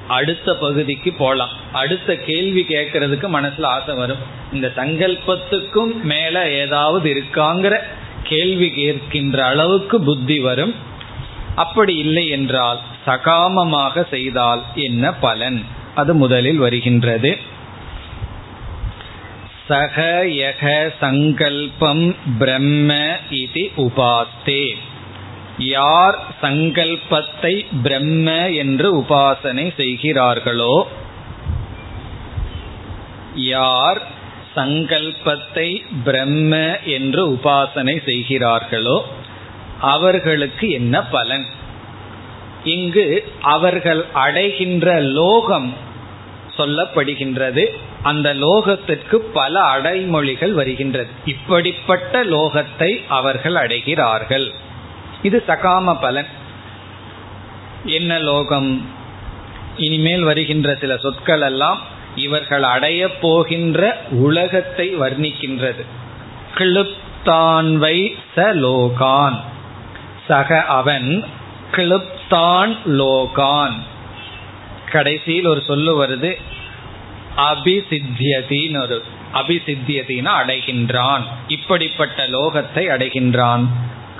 அடுத்த 0.07 0.55
பகுதிக்கு 0.55 1.11
போகலாம் 1.13 1.49
அடுத்த 1.71 2.15
கேள்வி 2.15 2.65
கேட்கறதுக்கு 2.69 3.27
மனசுல 3.37 3.63
ஆசை 3.63 3.95
வரும். 3.95 4.17
இந்த 4.53 4.71
சங்கல்பத்துக்கும் 4.75 5.93
மேல 6.01 6.49
ஏதாவது 6.49 7.07
இருக்காங்கிற 7.13 7.75
கேள்வி 8.23 8.69
கேட்கின்ற 8.77 9.37
அளவுக்கு 9.37 10.01
புத்தி 10.01 10.39
வரும். 10.39 10.73
அப்படி 11.55 11.97
இல்லை 11.97 12.29
என்றால் 12.29 12.79
சகாமமாக 13.05 14.05
செய்தால் 14.09 14.61
என்ன 14.75 15.13
பலன்? 15.13 15.65
அது 15.95 16.13
முதலில் 16.13 16.57
வருகின்றது. 16.57 17.37
சக 19.67 20.25
யக 20.25 20.91
சங்கல்பம் 20.99 22.15
பிரம்ம 22.39 23.17
இது 23.29 23.71
உபாஸ்தே. 23.77 24.75
யார் 25.57 26.17
சங்கல்பத்தை 26.41 27.65
பிரம்ம 27.83 28.49
என்று 28.49 29.01
உபாசனை 29.01 29.73
செய்கிறார்களோ 29.77 30.87
யார் 33.35 34.01
சங்கல்பத்தை 34.55 35.83
பிரம்ம 36.03 36.79
என்று 36.83 37.33
உபாசனை 37.33 38.01
செய்கிறார்களோ 38.05 39.05
அவர்களுக்கு 39.83 40.69
என்ன 40.69 41.03
பலன்? 41.03 41.45
இங்கு 42.63 43.31
அவர்கள் 43.41 44.05
அடைகின்ற 44.13 44.99
லோகம் 44.99 45.73
சொல்லப்படுகின்றது. 46.57 47.63
அந்த 48.03 48.33
லோகத்திற்கு 48.33 49.15
பல 49.15 49.61
அடைமொழிகள் 49.61 50.51
வருகின்றது. 50.51 51.09
இப்படிப்பட்ட 51.25 52.23
லோகத்தை 52.23 53.01
அவர்கள் 53.07 53.53
அடைகிறார்கள். 53.53 54.47
இது 55.21 55.43
சகாம 55.47 55.99
பலன். 56.01 56.27
என்ன 57.85 58.19
லோகம்? 58.19 58.69
இனிமேல் 59.77 60.23
வருகின்ற 60.23 60.75
சில 60.75 60.97
சொற்கள் 60.97 61.41
எல்லாம் 61.41 61.81
இவர்கள் 62.15 62.63
அடைய 62.63 63.17
போகின்ற 63.17 64.01
உலகத்தை 64.11 64.95
வர்ணிக்கின்றது. 64.99 65.83
கிளுப்தான்வை 66.55 67.97
ச 68.35 68.45
லோகான். 68.65 69.39
சக 70.27 70.63
அவன் 70.63 71.25
கிளுப்தான் 71.71 72.77
லோகான். 72.85 73.77
கடைசியில் 74.91 75.45
ஒரு 75.45 75.61
சொல்லு 75.67 76.03
வருது 76.03 76.31
அபிசித்தியதின்னு 77.37 78.81
ஒரு 78.81 79.03
அபிசித்தியதினா 79.33 80.31
அடைகின்றான். 80.41 81.21
இப்படிப்பட்ட 81.47 82.27
லோகத்தை 82.27 82.83
அடைகின்றான். 82.87 83.67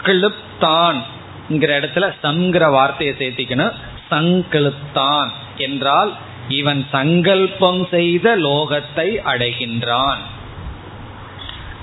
கிளுப்தான் 0.03 1.01
இடத்துல 1.49 2.13
சங்கிற 2.23 2.71
வார்த்தையை 2.71 3.15
சேர்த்திக்கணும். 3.15 3.73
சங்கிழுத்தான் 4.11 5.29
என்றால் 5.57 6.13
இவன் 6.47 6.87
சங்கல்பம் 6.91 7.87
செய்த 7.91 8.37
லோகத்தை 8.37 9.09
அடைகின்றான். 9.25 10.17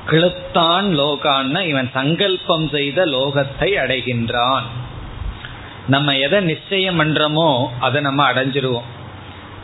கிளுத்தான் 0.07 0.87
லோகான்னா 1.01 1.61
இவன் 1.67 1.91
சங்கல்பம் 1.93 2.69
செய்த 2.69 3.07
லோகத்தை 3.07 3.69
அடைகின்றான். 3.83 4.63
நம்ம 5.89 6.17
எதை 6.17 6.41
நிச்சயம் 6.41 7.01
பண்றோமோ 7.01 7.67
அதை 7.81 8.01
நம்ம 8.01 8.33
அடைஞ்சிருவோம். 8.33 8.89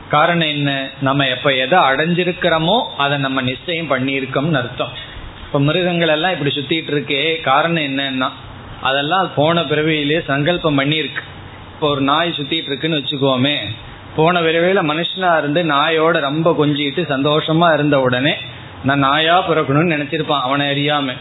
காரணம் 0.08 0.48
என்ன? 0.48 0.90
நம்ம 1.00 1.28
எப்ப 1.28 1.54
எதை 1.54 1.78
அடைஞ்சிருக்கிறோமோ 1.78 2.82
அதை 2.96 3.18
நம்ம 3.18 3.40
நிச்சயம் 3.40 3.90
பண்ணியிருக்கோம்னு 3.90 4.56
அர்த்தம். 4.56 4.92
இப்ப 5.46 5.60
மிருகங்கள் 5.60 6.08
எல்லாம் 6.08 6.32
இப்படி 6.32 6.52
சுத்திட்டு 6.54 6.92
இருக்கே 6.94 7.40
காரணம் 7.40 7.82
என்னன்னா 7.82 8.28
அதெல்லாம் 8.80 9.30
போன 9.34 9.62
பிறவியிலேயே 9.62 10.22
சங்கல்பம் 10.26 10.78
பண்ணியிருக்கு. 10.80 11.22
இப்போ 11.74 11.88
ஒரு 11.88 12.00
நாய் 12.00 12.34
சுத்திட்டு 12.36 12.70
இருக்குன்னு 12.70 12.96
வச்சுக்கோமே 12.96 13.56
போன 14.16 14.40
விரைவில் 14.40 14.88
மனுஷனா 14.90 15.38
இருந்து 15.38 15.62
நாயோட 15.62 16.20
ரொம்ப 16.20 16.56
கொஞ்சிட்டு 16.60 17.02
சந்தோஷமா 17.14 17.72
இருந்த 17.74 18.00
உடனே 18.00 18.36
நான் 18.86 18.98
நாயா 18.98 19.48
பிறக்கணும்னு 19.48 19.92
நினைச்சிருப்பான் 19.94 20.40
அவனை 20.40 20.66
அறியாம. 20.66 21.12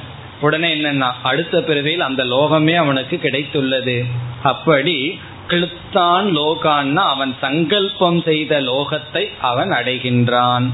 உடனே 0.41 0.75
என்னன்னா 0.75 1.11
அடுத்த 1.23 1.61
பிறவியில் 1.61 2.01
அந்த 2.01 2.23
லோகமே 2.23 2.75
அவனுக்கு 2.75 3.19
கிடைத்துள்ளது. 3.23 4.03
அப்படி 4.43 5.19
கிளுத்தான் 5.47 6.27
லோகான்னா 6.37 6.95
அவன் 6.95 7.35
சங்கல்பம் 7.41 8.21
செய்த 8.21 8.59
லோகத்தை 8.59 9.27
அவன் 9.41 9.71
அடைகின்றான். 9.71 10.69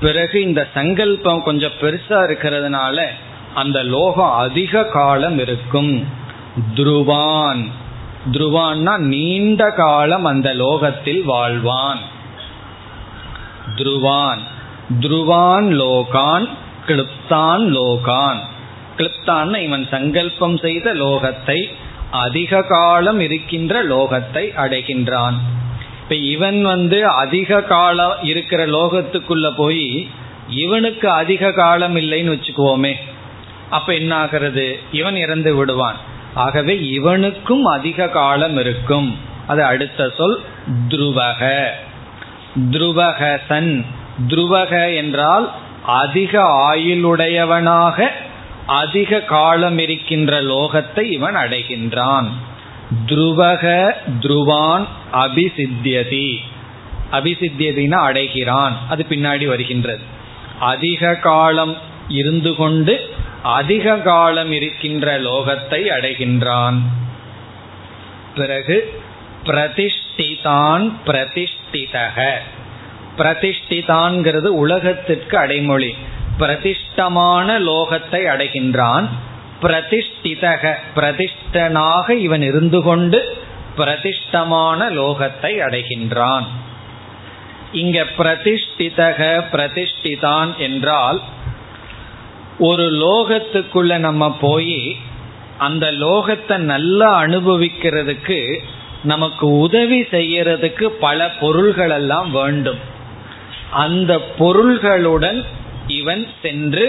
பிறகு 0.00 0.42
இந்த 0.42 0.68
சங்கல்பம் 0.74 1.42
கொஞ்சம் 1.42 1.78
பெருசா 1.80 2.22
இருக்கிறதுனால 2.24 3.06
அந்த 3.54 3.82
லோகம் 3.82 4.32
அதிக 4.32 4.84
காலம் 4.84 5.38
இருக்கும். 5.38 6.06
துருவான். 6.74 7.70
துருவான்னா 8.30 8.98
நீண்ட 8.98 9.70
காலம் 9.70 10.24
அந்த 10.24 10.54
லோகத்தில் 10.54 11.22
வாழ்வான். 11.28 11.98
துருவான். 13.76 14.38
துருவான் 15.00 15.68
லோகான் 15.80 16.48
கிளிப்தான் 16.86 17.62
லோகான். 17.76 18.38
கிளிப்தான் 18.96 19.56
இவன் 19.56 19.86
சங்கல்பம் 19.90 20.56
செய்த 20.56 20.94
லோகத்தை 20.94 21.64
அதிக 22.10 22.62
காலம் 22.62 23.20
இருக்கின்ற 23.20 23.84
லோகத்தை 23.84 24.52
அடைகின்றான். 24.56 25.34
இப்ப 26.02 26.14
இவன் 26.14 26.62
வந்து 26.62 27.06
அதிக 27.06 27.62
காலம் 27.62 28.14
இருக்கிற 28.22 28.66
லோகத்துக்குள்ள 28.66 29.52
போய் 29.56 30.08
இவனுக்கு 30.48 31.10
அதிக 31.10 31.52
காலம் 31.52 31.96
இல்லைன்னு 31.96 32.36
வச்சுக்குவோமே. 32.36 32.94
அப்ப 33.70 33.94
என்ன 33.94 34.14
ஆகிறது 34.14 34.78
இவன் 34.92 35.16
இறந்து 35.16 35.54
விடுவான். 35.54 35.96
ஆகவே 36.34 36.88
இவனுக்கும் 36.88 37.64
அதிக 37.64 38.08
காலம் 38.08 38.56
இருக்கும். 38.56 39.18
அது 39.46 39.64
அடுத்த 39.64 40.12
சொல் 40.16 40.40
துருவக. 40.88 41.66
துருவக 42.70 43.38
சன் 43.48 43.86
துருவக 44.28 44.96
என்றால் 44.96 45.52
அதிக 45.86 46.42
ஆயுளுடையவனாக 46.42 48.08
அதிக 48.66 49.20
காலம் 49.20 49.78
இருக்கின்ற 49.78 50.42
லோகத்தை 50.42 51.02
இவன் 51.02 51.36
அடைகின்றான். 51.36 52.28
துருவக 53.06 53.92
துருவான் 54.20 54.86
அபிசித்தியதி. 55.12 56.36
அபிசித்தியதினா 57.12 57.94
அடைகிறான். 57.94 58.78
அது 58.88 59.06
பின்னாடி 59.08 59.46
வருகின்றது. 59.46 60.02
அதிக 60.60 61.14
காலம் 61.14 61.76
இருந்து 62.08 62.54
கொண்டு 62.54 63.14
அதிக 63.42 63.96
காலம் 63.96 64.52
இருக்கின்ற 64.52 65.20
லோகத்தை 65.20 65.88
அடைகின்றான். 66.00 66.80
பிறகு 68.34 69.02
பிரதிஷ்டிதான் 69.44 70.92
பிரதிஷ்டிதக. 71.06 72.30
பிரதிஷ்டிதான்கிறது 73.18 74.46
உலகத்திற்கு 74.46 75.38
அடைமொழி. 75.38 75.94
பிரதிஷ்டமான 76.38 77.58
லோகத்தை 77.58 78.22
அடைகின்றான். 78.34 79.06
பிரதிஷ்டிதக 79.62 80.74
பிரதிஷ்டனாக 80.96 82.10
இவன் 82.10 82.42
இருந்து 82.42 82.82
கொண்டு 82.82 83.36
பிரதிஷ்டமான 83.76 84.90
லோகத்தை 84.90 85.52
அடைகின்றான். 85.66 86.46
இங்க 87.72 88.04
பிரதிஷ்டிதக 88.18 89.44
பிரதிஷ்டிதான் 89.52 90.56
என்றால் 90.56 91.20
ஒரு 92.58 92.90
லோகத்துக்குள்ள 92.92 93.98
நம்ம 93.98 94.36
போய் 94.40 94.96
அந்த 95.58 95.90
லோகத்தை 95.90 96.56
நல்லா 96.56 97.22
அனுபவிக்கிறதுக்கு 97.22 98.58
நமக்கு 99.02 99.46
உதவி 99.58 100.00
செய்யறதுக்கு 100.00 100.84
பல 100.84 101.28
பொருள்கள் 101.30 101.90
எல்லாம் 101.90 102.30
வேண்டும். 102.30 102.91
அந்த 103.72 104.12
பொருள்களுடன் 104.38 105.44
இவன் 105.86 106.28
சென்று 106.42 106.84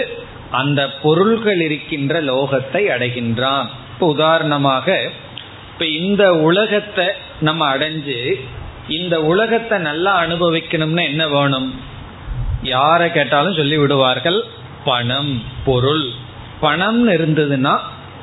அந்த 0.50 0.90
பொருள்கள் 0.90 1.60
இருக்கின்ற 1.60 2.22
லோகத்தை 2.22 2.82
அடைகின்றான். 2.94 3.68
இப்போ 3.92 4.06
உதாரணமாக 4.06 4.86
இப்ப 5.72 5.86
இந்த 5.86 6.34
உலகத்தை 6.34 7.06
நம்ம 7.40 7.76
அடைஞ்சு 7.76 8.18
இந்த 8.88 9.22
உலகத்தை 9.22 9.78
நல்லா 9.78 10.12
அனுபவிக்கணும்னா 10.22 11.02
என்ன 11.02 11.28
வேணும்? 11.28 11.74
யாரை 12.62 13.12
கேட்டாலும் 13.12 13.54
சொல்லி 13.54 13.76
விடுவார்கள் 13.76 14.44
பணம் 14.84 15.42
பொருள். 15.64 16.06
பணம் 16.60 17.08
இருந்ததுன்னா 17.08 17.74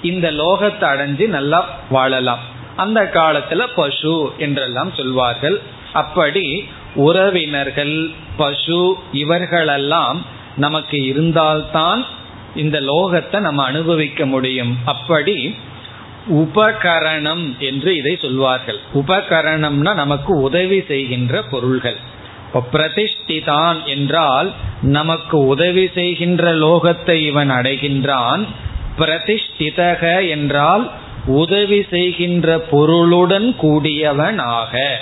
இந்த 0.02 0.32
லோகத்தை 0.32 0.86
அடைஞ்சு 0.94 1.28
நல்லா 1.28 1.70
வாழலாம். 1.90 2.40
அந்த 2.76 3.00
காலத்துல 3.14 3.68
பசு 3.76 4.34
என்றெல்லாம் 4.38 4.92
சொல்வார்கள். 4.94 5.62
அப்படி 5.94 6.46
உறவினர்கள் 6.96 8.10
பசு 8.38 8.98
இவர்களெல்லாம் 9.12 10.26
நமக்கு 10.58 11.06
இருந்தால்தான் 11.06 12.06
இந்த 12.56 12.80
லோகத்தை 12.80 13.40
நம்ம 13.40 13.64
அனுபவிக்க 13.64 14.26
முடியும். 14.26 14.78
அப்படி 14.86 15.56
உபகரணம் 16.30 17.58
என்று 17.60 17.96
இதை 17.96 18.18
சொல்வார்கள். 18.22 18.80
உபகரணம்னா 18.94 19.94
நமக்கு 19.94 20.42
உதவி 20.42 20.84
செய்கின்ற 20.88 21.42
பொருள்கள். 21.42 21.96
இப்போ 22.46 22.64
பிரதிஷ்டிதான் 22.74 23.84
என்றால் 23.84 24.52
நமக்கு 24.82 25.46
உதவி 25.46 25.90
செய்கின்ற 25.94 26.54
லோகத்தை 26.54 27.26
இவன் 27.26 27.52
அடைகின்றான். 27.52 28.48
பிரதிஷ்டிதக 28.98 30.30
என்றால் 30.30 30.92
உதவி 31.26 31.86
செய்கின்ற 31.90 32.60
பொருளுடன் 32.60 33.56
கூடியவனாக. 33.56 35.02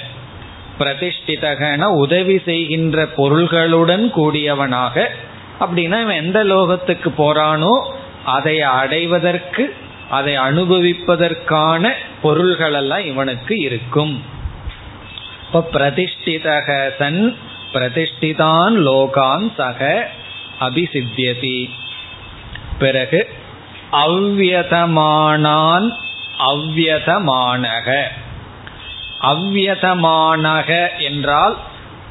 பிரதிஷ்டிதகன 0.80 1.84
உதவி 1.84 2.42
செய்கின்ற 2.46 3.08
பொருள்களுடன் 3.18 4.10
கூடியவனாக 4.12 5.06
அப்படின்னா 5.60 6.02
இவன் 6.02 6.10
எந்த 6.10 6.44
லோகத்துக்கு 6.44 7.10
போறானோ 7.18 7.92
அதை 8.26 8.62
அடைவதற்கு 8.62 9.76
அதை 10.10 10.38
அனுபவிப்பதற்கான 10.38 11.90
பொருள்களெல்லாம் 12.24 13.06
இவனுக்கு 13.06 13.60
இருக்கும். 13.60 14.24
இப்ப 15.46 15.70
பிரதிஷ்டிதக 15.74 16.90
சன் 16.98 17.36
பிரதிஷ்டிதான் 17.74 18.76
லோகான் 18.88 19.52
சக 19.58 20.10
அபிசித்தியதி. 20.60 21.70
பிறகு 22.80 23.30
அவ்வியதமானான் 23.92 25.88
அவ்வியதமானக. 26.48 28.04
அவ்வியதமானக 29.22 30.88
என்றால் 31.00 31.56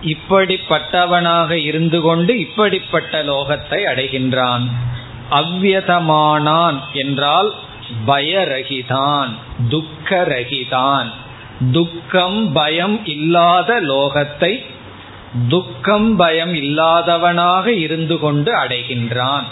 இப்படிப்பட்டவனாக 0.03 1.51
இருந்து 1.51 2.01
கொண்டு 2.01 2.39
இப்படிப்பட்ட 2.39 3.23
லோகத்தை 3.23 3.81
அடைகின்றான். 3.85 4.65
அவ்வியதமானான் 5.31 6.79
என்றால் 6.93 7.55
பயரகிதான் 8.07 9.29
துக்கரகிதான். 9.69 11.09
துக்கம் 11.73 12.53
பயம் 12.53 13.05
இல்லாத 13.05 13.81
லோகத்தை 13.81 14.63
துக்கம் 15.49 16.17
பயம் 16.17 16.55
இல்லாதவனாக 16.55 17.67
இருந்து 17.67 18.19
கொண்டு 18.19 18.53
அடைகின்றான். 18.59 19.47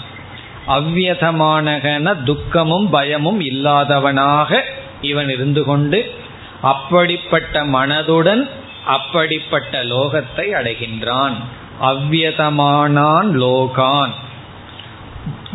அவ்வியதமானகன 0.67 2.23
துக்கமும் 2.25 2.89
பயமும் 2.89 3.41
இல்லாதவனாக 3.41 4.63
இவன் 5.01 5.29
இருந்து 5.29 5.65
கொண்டு 5.65 6.16
அப்படிப்பட்ட 6.63 7.65
மனதுடன் 7.65 8.49
அப்படிப்பட்ட 8.85 9.85
லோகத்தை 9.85 10.37
அடைகின்றான். 10.37 11.35
அவ்வியதமானான் 11.83 13.29
லோகான். 13.33 14.11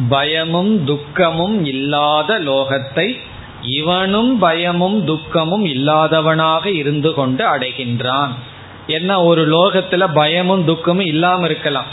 பயமும் 0.10 0.86
துக்கமும் 0.86 1.66
இல்லாத 1.66 2.40
லோகத்தை 2.40 3.20
இவனும் 3.62 4.40
பயமும் 4.40 5.06
துக்கமும் 5.06 5.66
இல்லாதவனாக 5.66 6.66
இருந்து 6.66 7.14
கொண்டு 7.14 7.48
அடைகின்றான். 7.48 8.30
என்ன 8.88 9.24
ஒரு 9.24 9.58
லோகத்துல 9.58 10.14
பயமும் 10.14 10.66
துக்கமும் 10.66 11.06
இல்லாம 11.06 11.46
இருக்கலாம். 11.46 11.86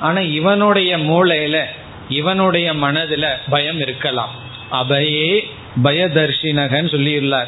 ஆனா 0.00 0.20
இவனுடைய 0.20 0.98
மூளையில 0.98 1.62
இவனுடைய 2.08 2.74
மனதுல 2.74 3.26
பயம் 3.50 3.80
இருக்கலாம். 3.80 4.30
அபயே 4.72 5.48
பயதர்ஷினகன் 5.82 6.90
சொல்லியுள்ளார். 6.90 7.46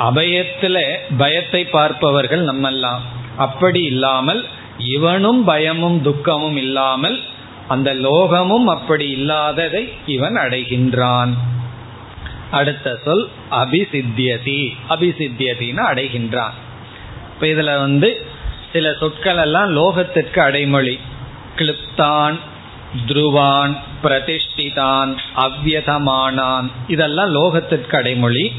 அபயத்துல 0.00 0.96
பயத்தை 1.18 1.64
பார்ப்பவர்கள் 1.64 2.44
நம்மெல்லாம். 2.44 3.00
அப்படி 3.36 3.82
இல்லாமல் 3.82 4.46
இவனும் 4.78 5.44
பயமும் 5.44 6.02
துக்கமும் 6.02 6.56
இல்லாமல் 6.56 7.20
அந்த 7.68 7.94
லோகமும் 7.94 8.64
அப்படி 8.64 9.10
இல்லாததை 9.10 9.92
இவன் 10.06 10.36
அடைகின்றான். 10.36 11.28
அடுத்த 12.50 12.98
சொல் 13.04 13.28
அபிசித்தியதி. 13.50 14.76
அபிசித்தியதின்னு 14.88 15.82
அடைகின்றான். 15.92 16.54
இப்ப 17.34 17.46
இதுல 17.46 17.78
வந்து 17.78 18.26
சில 18.72 18.94
சொற்கள் 19.00 19.36
எல்லாம் 19.36 19.76
லோகத்திற்கு 19.76 20.38
அடைமொழி. 20.38 20.98
கிளிப்தான் 21.56 22.38
துருவான் 23.06 23.76
பிரதிஷ்டிதான் 24.02 25.16
அவ்யதமானான் 25.36 26.70
இதெல்லாம் 26.88 27.34
லோகத்திற்கு 27.34 27.96
அடைமொழி. 27.96 28.52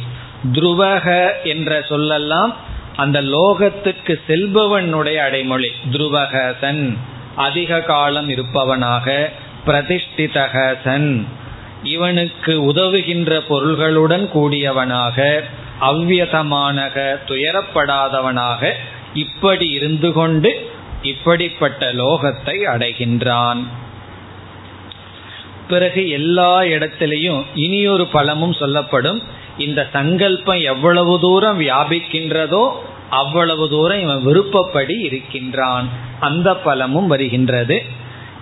துருவக 0.54 1.30
என்ற 1.44 1.80
சொல்லெல்லாம் 1.80 2.54
அந்த 2.96 3.22
லோகத்துக்கு 3.22 4.22
செல்பவனுடைய 4.28 5.16
அடைமொழி. 5.16 5.72
துருவகசன் 5.92 6.98
அதிக 7.36 7.82
காலம் 7.82 8.30
இருப்பவனாக 8.30 9.30
பிரதிஷ்டிதகசன். 9.66 11.24
இவனுக்கு 11.84 12.74
உதவுகின்ற 12.74 13.44
பொருள்களுடன் 13.50 14.30
கூடியவனாக 14.34 15.44
அவ்வியதமானக 15.82 17.20
துயரப்படாதவனாக 17.28 18.72
இப்படி 19.14 19.70
இருந்து 19.70 20.12
கொண்டு 20.12 20.72
இப்படிப்பட்ட 21.02 21.94
லோகத்தை 21.94 22.66
அடைகின்றான். 22.76 23.64
பிறகு 25.68 26.10
எல்லா 26.10 26.62
இடத்திலையும் 26.62 27.44
இனியொரு 27.56 28.08
பலமும் 28.08 28.54
சொல்லப்படும். 28.54 29.24
இந்த 29.58 29.90
சங்கல்பம் 29.94 30.62
எவ்வளவு 30.62 31.20
தூரம் 31.20 31.60
வியாபிக்கின்றதோ 31.60 32.72
அவ்வளவு 33.10 33.70
தூரம் 33.70 34.00
இவன் 34.00 34.24
விருப்பப்படி 34.24 35.00
இருக்கின்றான். 35.00 35.90
அந்த 36.20 36.56
பலமும் 36.56 37.08
வருகின்றது. 37.08 37.84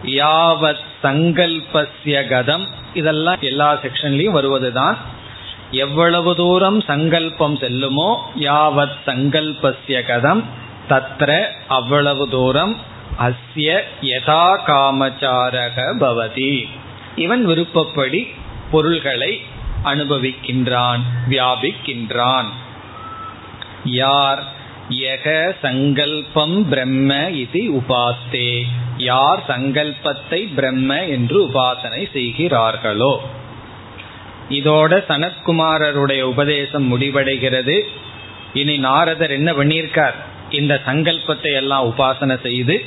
யாவத் 0.04 0.86
சங்கல்பஸ்ய 1.04 1.88
கதம். 2.06 2.68
இதெல்லாம் 2.94 3.38
எல்லா 3.42 3.80
செக்ஷன்லயும் 3.82 4.32
வருவதுதான். 4.32 4.98
எவ்வளவு 5.72 6.36
தூரம் 6.36 6.82
சங்கல்பம் 6.82 7.58
செல்லுமோ 7.58 8.16
யாவத் 8.40 8.98
சங்கல்பஸ்ய 9.06 10.02
கதம். 10.08 10.44
தத்ர 10.90 11.44
அவ்வளவு 11.68 12.30
தூரம் 12.30 12.78
அஸ்ய 13.20 13.80
யதா 14.02 14.58
காமச்சாரக 14.68 15.98
பவதி. 16.00 16.68
இவன் 17.16 17.46
விருப்பப்படி 17.46 18.28
பொருள்களை 18.72 19.42
அனுபவிக்கின்றான் 19.84 21.02
வியாபிக்கின்றான். 21.30 22.46
யார் 23.84 24.44
யக 24.90 25.54
சங்கல்பம் 25.62 26.70
பிரம்ம 26.70 27.30
இது 27.30 27.62
உபாஸ்தே? 27.74 28.64
யார் 28.98 29.44
சங்கல்பத்தை 29.48 30.54
பிரம்ம 30.56 31.06
என்று 31.06 31.48
உபாசனை 31.48 32.12
செய்கிறார்களோ? 32.12 33.22
இதோட 34.50 35.04
சனத்குமாரருடைய 35.10 36.22
உபதேசம் 36.22 36.98
முடிவடைகிறது. 36.98 37.82
இனி 38.54 38.78
நாரதர் 38.78 39.32
என்ன 39.32 39.52
பண்ணியிருக்கார்? 39.52 40.14
இந்த 40.50 40.82
சங்கல்பத்தை 40.86 41.54
எல்லாம் 41.54 41.94
உபாசனை 41.94 42.42
செய்து 42.42 42.86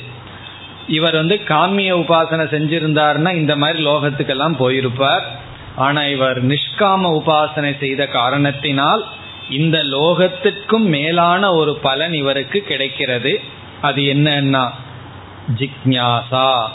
இவர் 0.89 1.15
வந்து 1.15 1.41
காமிய 1.47 1.93
உபாசனை 1.95 2.45
செஞ்சிருந்தார்னா 2.47 3.33
இந்த 3.33 3.55
மாதிரி 3.55 3.85
லோகத்துக்கெல்லாம் 3.85 4.55
போயிருப்பார். 4.59 5.21
ஆனா 5.75 6.03
இவர் 6.03 6.47
நிஷ்காம 6.47 7.21
உபாசனை 7.21 7.77
செய்த 7.77 8.07
காரணத்தினால் 8.07 9.05
இந்த 9.49 9.77
லோகத்திற்கும் 9.77 10.79
மேலான 10.79 11.53
ஒரு 11.53 11.75
பலன் 11.75 12.13
இவருக்கு 12.13 12.59
கிடைக்கிறது. 12.59 13.39
அது 13.81 14.01
என்னன்னா 14.01 14.69
ஜிக்ஞாசா. 15.57 16.67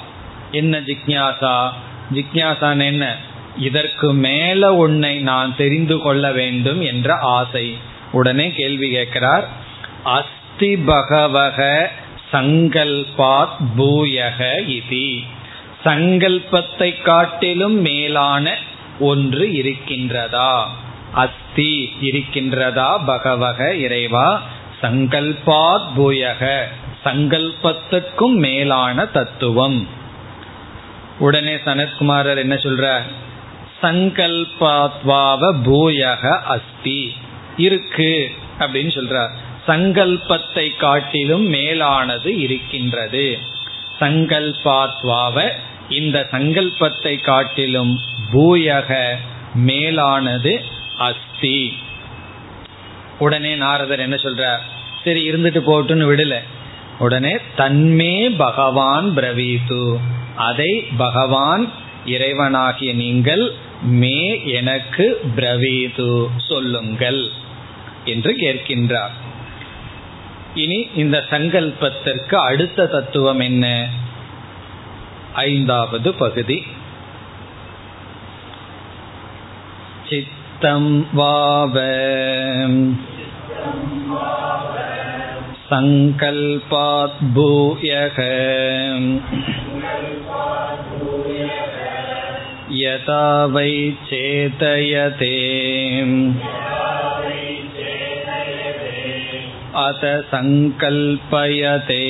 என்ன 0.50 0.80
ஜிக்ஞாசா? 0.80 1.70
ஜிக்ஞாசான் 2.14 2.84
என்ன? 2.84 3.16
இதற்கு 3.58 4.12
மேல 4.12 4.74
உன்னை 4.74 5.18
நான் 5.18 5.56
தெரிந்து 5.56 5.98
கொள்ள 5.98 6.32
வேண்டும் 6.32 6.80
என்ற 6.80 7.14
ஆசை. 7.14 7.76
உடனே 8.12 8.50
கேள்வி 8.50 8.90
கேட்கிறார். 8.90 9.48
அஸ்தி 10.04 10.76
பகவக 10.76 11.90
சங்கல்பாத் 12.34 13.56
பூயக 13.78 14.54
இதி. 14.68 15.24
சங்கல்பத்தை 15.84 17.02
காட்டிலும் 17.02 17.80
மேலான 17.80 18.58
ஒன்று 19.00 19.46
இருக்கின்றதா? 19.46 20.64
அஸ்தி 21.12 21.92
இருக்கின்றதா 22.00 23.04
பகவக 23.04 23.74
இறைவா? 23.74 24.42
சங்கல்பாத் 24.82 25.86
பூயக. 25.96 26.62
சங்கல்பத்துக்கும் 27.04 28.34
மேலான 28.34 29.06
தத்துவம். 29.06 29.88
உடனே 31.18 31.54
சனத்குமாரர் 31.54 32.36
என்ன 32.36 32.54
சொல்ற 32.54 32.98
சங்கல்பாத்வாவ 33.82 35.54
பூயக 35.64 36.38
அஸ்தி. 36.42 37.12
இருக்கு 37.56 38.34
அப்படின்னு 38.58 38.90
சொல்றார். 38.90 39.30
சங்கல்பத்தை 39.66 40.76
காட்டிலும் 40.76 41.46
மேலானது 41.46 42.38
இருக்கின்றது. 42.38 43.38
சங்கல்பாத்வாவ 44.00 45.36
இந்த 45.88 46.26
சங்கல்பத்தை 46.30 47.20
காட்டிலும் 47.20 48.00
பூயக 48.32 48.90
மேலானது 49.54 50.52
அஸ்தி. 50.98 51.58
உடனே 53.18 53.54
நாரதர் 53.54 54.00
என்ன 54.00 54.16
சொல்றார்? 54.16 54.62
சரி 55.04 55.30
இருந்துட்டு 55.30 55.60
போட்டுன்னு 55.70 56.06
விடல. 56.10 56.36
உடனே 56.98 57.36
தன்மே 57.56 58.36
பகவான் 58.36 59.16
பிரவீது 59.16 59.98
அதை 60.36 60.72
பகவான் 60.96 61.72
இறைவனாகிய 62.06 62.94
நீங்கள் 62.94 63.44
மே 63.82 64.42
எனக்கு 64.44 65.20
பிரவீது 65.36 66.26
சொல்லுங்கள் 66.36 67.22
என்று 68.04 68.32
கேட்கின்றார். 68.40 69.14
இனி 70.55 70.79
இந்த 70.95 71.17
சங்கல்பத்திற்கு 71.29 72.35
அடுத்த 72.39 72.87
தத்துவம் 72.87 73.39
என்ன 73.39 73.65
ஐந்தாவது 75.43 76.11
பகுதி 76.15 76.59
சித்தம் 80.09 80.91
வாவ 81.13 81.75
सङ्कल्पात् 85.71 87.17
भूयः 87.33 88.17
यथा 92.73 93.25
वै 93.53 93.73
चेतयते 94.07 95.35
अत 99.77 100.01
सङ्कल्पयते 100.31 102.03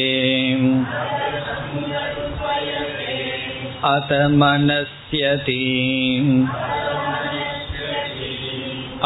अत 3.85 4.13
मनस्यति 4.39 5.63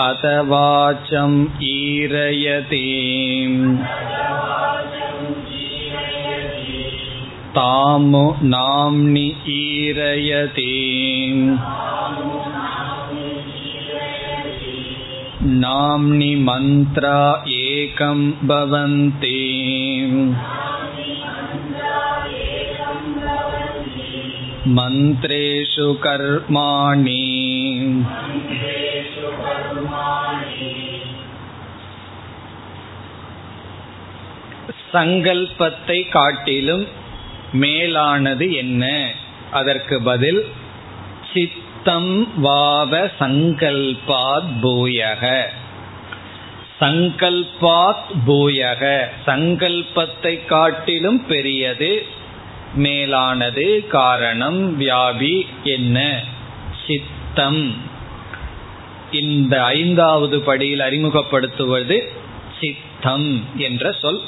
अत 0.04 0.24
वाचम् 0.50 1.36
ईरयति 1.64 2.86
तामु 7.58 8.24
नाम्नि 8.54 9.28
ईरयति 9.56 10.72
नाम्नि 15.58 16.36
मन्त्रा 16.36 17.46
एकं 17.46 18.32
भवन्ति 18.48 19.40
मन्त्रेषु 24.68 25.94
कर्माणि 25.94 27.24
சங்கல்பத்தை 34.94 36.10
காட்டிலும் 36.10 36.86
மேலானது 37.54 38.54
என்ன 38.54 38.84
அதற்கு 39.52 40.02
பதில் 40.02 40.42
சித்தம் 41.79 42.41
வாவ 42.41 43.11
சங்கல்பாத் 43.21 44.49
பூயக. 44.63 45.43
சங்கல்பாத் 46.81 48.09
பூயக. 48.27 49.05
சங்கல்பத்தை 49.27 50.47
காட்டிலும் 50.47 51.27
பெரியது. 51.27 52.07
மேலானது 52.75 53.87
காரணம் 53.89 54.81
வியாபி 54.81 55.47
என்ன? 55.65 56.23
சித்தம். 56.87 57.75
இந்த 59.13 59.65
ஐந்தாவது 59.65 60.41
படியில் 60.41 60.81
அறிமுகப்படுத்துவது 60.81 62.01
சித்தம் 62.61 63.45
என்ற 63.57 63.93
சொல். 63.93 64.21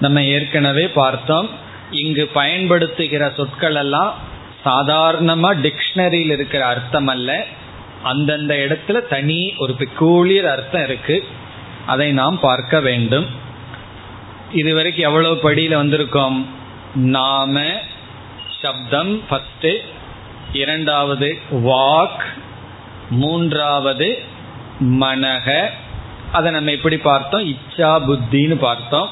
நம்ம 0.00 0.22
ஏற்கனவே 0.22 0.88
பார்த்தோம். 0.88 1.48
இங்கு 1.90 2.26
பயன்படுத்துகிற 2.26 3.32
சொற்கள் 3.36 3.74
எல்லாம் 3.74 4.32
சாதாரணமா 4.64 5.54
டிக்ஷனரியில் 5.54 6.30
இருக்கிற 6.30 6.66
அர்த்தம் 6.66 7.06
அல்ல 7.06 7.44
அந்தந்த 8.02 8.54
இடத்துல 8.54 9.08
தனி 9.08 9.54
ஒரு 9.56 9.76
பெக்கூலியர் 9.78 10.50
அர்த்தம் 10.50 10.84
இருக்கு. 10.84 11.24
அதை 11.86 12.12
நாம் 12.12 12.40
பார்க்க 12.40 12.80
வேண்டும். 12.80 13.26
இதுவரைக்கும் 14.52 15.04
எவ்வளவு 15.04 15.36
படியில் 15.36 15.76
வந்திருக்கோம்? 15.76 16.44
நாம 16.94 17.62
சப்தம் 18.62 19.26
பத்து 19.28 19.82
இரண்டாவது 20.52 21.38
வாக் 21.50 22.22
மூன்றாவது 23.10 24.22
மனக 24.80 25.68
அதை 26.32 26.52
நம்ம 26.52 26.70
எப்படி 26.70 26.96
பார்த்தோம்? 26.96 27.48
இச்சா 27.48 28.02
புத்தின்னு 28.08 28.54
பார்த்தோம். 28.54 29.08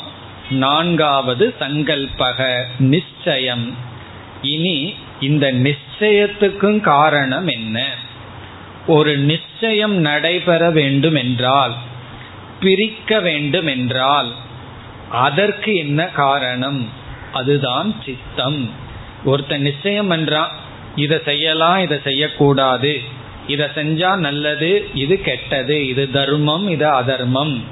நான்காவது 0.51 1.55
சங்கல்பக 1.61 2.63
நிச்சயம். 2.79 3.77
இனி 4.43 4.95
இந்த 5.23 5.53
நிச்சயத்துக்கும் 5.53 6.81
காரணம் 6.81 7.49
என்ன? 7.49 7.85
ஒரு 8.87 9.19
நிச்சயம் 9.19 9.97
நடைபெற 10.01 10.71
வேண்டும் 10.71 11.15
என்றால் 11.15 11.75
பிரிக்க 12.61 13.21
வேண்டும் 13.21 13.67
என்றால் 13.67 14.31
அதற்கு 15.11 15.75
என்ன 15.75 16.01
காரணம்? 16.07 16.89
அதுதான் 17.33 17.89
சித்தம். 18.05 18.71
ஒருத்தன் 19.25 19.61
நிச்சயம் 19.61 20.11
பண்றான் 20.11 20.53
இதை 20.97 21.19
செய்யலாம் 21.25 21.79
இதை 21.79 21.99
செய்யக்கூடாது 22.05 23.01
இதை 23.47 23.67
செஞ்சா 23.75 24.17
நல்லது 24.17 24.71
இது 24.95 25.21
கெட்டது 25.21 25.89
இது 25.89 26.11
தர்மம் 26.11 26.69
இது 26.69 26.87
அதர்மம் 26.89 27.65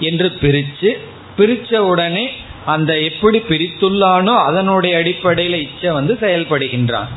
என்று 0.00 0.28
பிரிச்சு 0.40 0.90
பிரிச்ச 1.36 1.76
உடனே 1.76 2.26
அந்த 2.66 2.98
எப்படி 2.98 3.38
பிரித்துள்ளானோ 3.38 4.36
அதனுடைய 4.36 4.96
அடிப்படையில் 4.96 5.60
இச்சை 5.60 5.90
வந்து 5.90 6.18
செயல்படுகின்றான். 6.20 7.08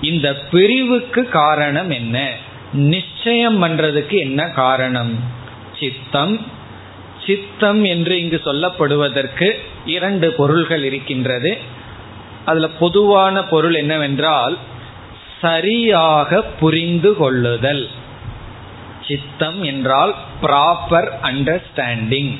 இந்த 0.00 0.34
பிரிவுக்கு 0.34 1.28
காரணம் 1.28 1.90
என்ன? 1.90 2.32
நிச்சயம் 2.72 3.62
பண்றதுக்கு 3.62 4.18
என்ன 4.18 4.48
காரணம்? 4.48 5.18
சித்தம். 5.80 6.46
சித்தம் 7.26 7.84
என்று 7.84 8.20
இங்கு 8.20 8.40
சொல்லப்படுவதற்கு 8.44 9.52
இரண்டு 9.86 10.32
பொருள்கள் 10.32 10.84
இருக்கின்றது. 10.84 11.58
அதுல 12.44 12.68
பொதுவான 12.68 13.44
பொருள் 13.44 13.74
என்னவென்றால் 13.74 14.58
சரியாக 15.40 16.42
புரிந்து 16.42 17.16
கொள்ளுதல். 17.16 17.88
சித்தம் 19.08 19.62
என்றால் 19.62 20.14
ப்ராப்பர் 20.42 21.08
அண்டர்ஸ்டாண்டிங் 21.22 22.36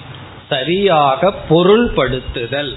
சரியாக 0.49 1.35
பொருள்படுத்துதல். 1.51 2.75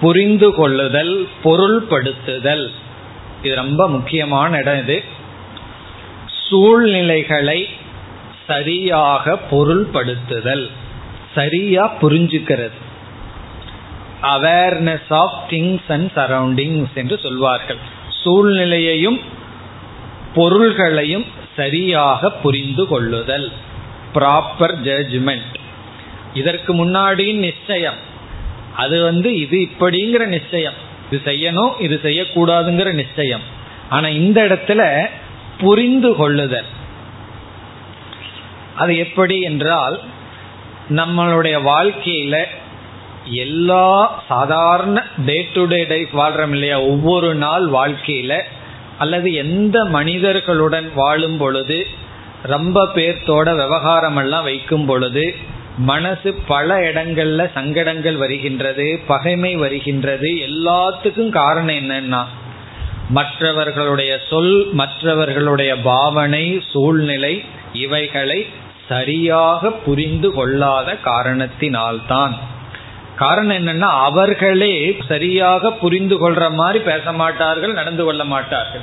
புரிந்து 0.00 0.54
கொள்ளுதல் 0.54 1.28
பொருள்படுத்துதல். 1.44 2.70
இது 3.42 3.54
ரொம்ப 3.54 3.88
முக்கியமான 3.88 4.58
இடம் 4.58 4.80
இது. 4.80 5.04
சூழ்நிலைகளை 6.48 7.68
சரியாக 8.46 9.38
பொருள்படுத்துதல். 9.50 10.70
சரியா 11.34 11.94
புரிஞ்சுக்கிறது. 12.02 12.78
Awareness 14.22 15.12
of 15.12 15.50
things 15.50 15.88
and 15.88 16.10
surroundings 16.14 16.94
என்று 16.94 17.18
சொல்வார்கள். 17.18 17.76
சூழ்நிலையையும் 18.08 19.20
பொருள்களையும் 20.34 21.24
சரியாக 21.56 22.30
புரிந்து 22.30 22.86
கொள்ளுதல். 22.86 23.52
ப்ராப்பர் 24.14 24.76
ஜட்ஜ்மெண்ட் 24.84 25.57
இதற்கு 26.38 26.70
முன்னாடியும் 26.80 27.44
நிச்சயம். 27.48 27.98
அது 28.76 28.96
வந்து 29.02 29.30
இது 29.38 29.58
இப்படிங்கிற 29.68 30.24
நிச்சயம். 30.26 30.78
இது 31.10 31.20
செய்யணும் 31.24 31.72
இது 31.80 31.96
செய்யக்கூடாதுங்கிற 32.02 32.90
நிச்சயம். 32.92 33.44
ஆனா 33.88 34.08
இந்த 34.20 34.38
இடத்துல 34.42 34.82
புரிந்து 35.58 36.10
கொள்ளுதல். 36.14 36.68
அது 38.76 38.92
எப்படி 38.96 39.36
என்றால் 39.40 39.96
நம்மளுடைய 40.90 41.56
வாழ்க்கையில 41.70 42.36
எல்லா 43.40 43.88
சாதாரண 44.28 44.98
டே 45.26 45.38
டு 45.54 45.64
டே 45.64 45.80
லைஃப் 45.84 46.12
வாழ்றோம் 46.18 46.54
இல்லையா? 46.56 46.76
ஒவ்வொரு 46.92 47.30
நாள் 47.34 47.66
வாழ்க்கையில 47.70 48.34
அல்லது 48.98 49.28
எந்த 49.34 49.76
மனிதர்களுடன் 49.96 50.88
வாழும் 50.94 51.36
பொழுது 51.36 51.78
ரொம்ப 52.42 52.78
பேர்த்தோட 52.94 53.48
விவகாரம் 53.56 54.16
எல்லாம் 54.16 54.44
வைக்கும் 54.44 54.86
பொழுது 54.86 55.24
மனசு 55.78 56.34
பல 56.34 56.78
இடங்கள்ல 56.78 57.52
சங்கடங்கள் 57.52 58.16
வருகின்றது 58.16 59.00
பகைமை 59.06 59.56
வருகின்றது. 59.56 60.28
எல்லாத்துக்கும் 60.28 61.28
காரணம் 61.28 61.74
என்னன்னா 61.74 62.24
மற்றவர்களுடைய 63.10 64.20
சொல் 64.30 64.68
மற்றவர்களுடைய 64.72 65.78
பாவனை 65.78 66.62
சூழ்நிலை 66.72 67.44
இவைகளை 67.72 68.46
சரியாக 68.88 69.70
புரிந்து 69.70 70.30
கொள்ளாத 70.30 70.96
காரணத்தினால்தான். 71.04 72.32
காரணம் 73.16 73.56
என்னன்னா 73.56 73.80
அவர்களே 73.80 74.96
சரியாக 75.08 75.72
புரிந்து 75.72 76.16
கொள்ற 76.16 76.50
மாதிரி 76.50 76.84
பேச 76.84 77.12
மாட்டார்கள் 77.12 77.72
நடந்து 77.72 78.04
கொள்ள 78.04 78.24
மாட்டார்கள். 78.24 78.80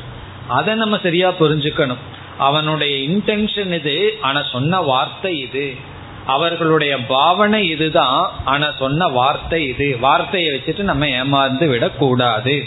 அதை 0.48 0.74
நம்ம 0.74 1.00
சரியா 1.04 1.32
புரிஞ்சுக்கணும். 1.32 2.04
அவனுடைய 2.38 3.10
இன்டென்ஷன் 3.10 3.74
இது 3.74 4.18
ஆனா 4.22 4.44
சொன்ன 4.52 4.82
வார்த்தை 4.82 5.40
இது. 5.40 5.94
அவர்களுடைய 6.26 7.06
பாவனை 7.06 7.70
இதுதான். 7.70 8.32
ஆனா 8.46 8.72
சொன்ன 8.80 9.08
வார்த்தை 9.08 9.68
இது. 9.68 9.98
வார்த்தையை 10.00 10.54
வச்சுட்டு 10.54 10.80
நம்ம 10.80 11.06
ஏமாந்து 11.06 11.68
விடக்கூடாது. 11.68 12.64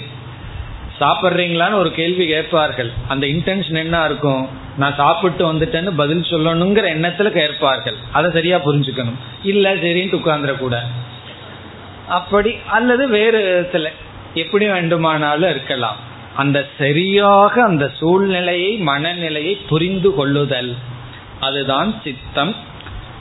சாப்பிட்றீங்களான்னு 1.01 1.75
ஒரு 1.75 1.93
கேள்வி 1.93 2.27
கேட்பார்கள். 2.27 2.93
அந்த 3.09 3.27
இன்டென்ஷன் 3.27 3.75
என்ன 3.75 4.05
இருக்கும்? 4.05 4.49
நான் 4.77 4.95
சாப்பிட்டு 4.95 5.53
வந்துட்டேன்னு 5.53 5.91
பதில் 5.97 6.21
சொல்லணுங்கிற 6.21 6.89
எண்ணத்துல 6.89 7.31
கேட்பார்கள். 7.31 7.95
அதை 8.13 8.31
சரியா 8.31 8.59
புரிஞ்சுக்கணும். 8.59 9.15
இல்ல 9.43 9.75
சரின்னு 9.75 10.21
உட்கார்ந்துட 10.21 10.77
அப்படி 12.09 12.55
அல்லது 12.67 13.09
வேறு 13.09 13.69
விதத்துல 13.69 13.89
எப்படி 14.35 14.69
வேண்டுமானாலும் 14.69 15.51
இருக்கலாம். 15.51 15.97
அந்த 16.37 16.67
சரியாக 16.79 17.63
அந்த 17.63 17.91
சூழ்நிலையை 17.97 18.77
மனநிலையை 18.77 19.55
புரிந்து 19.69 20.15
கொள்ளுதல். 20.15 20.77
அதுதான் 21.41 22.01
சித்தம். 22.05 22.55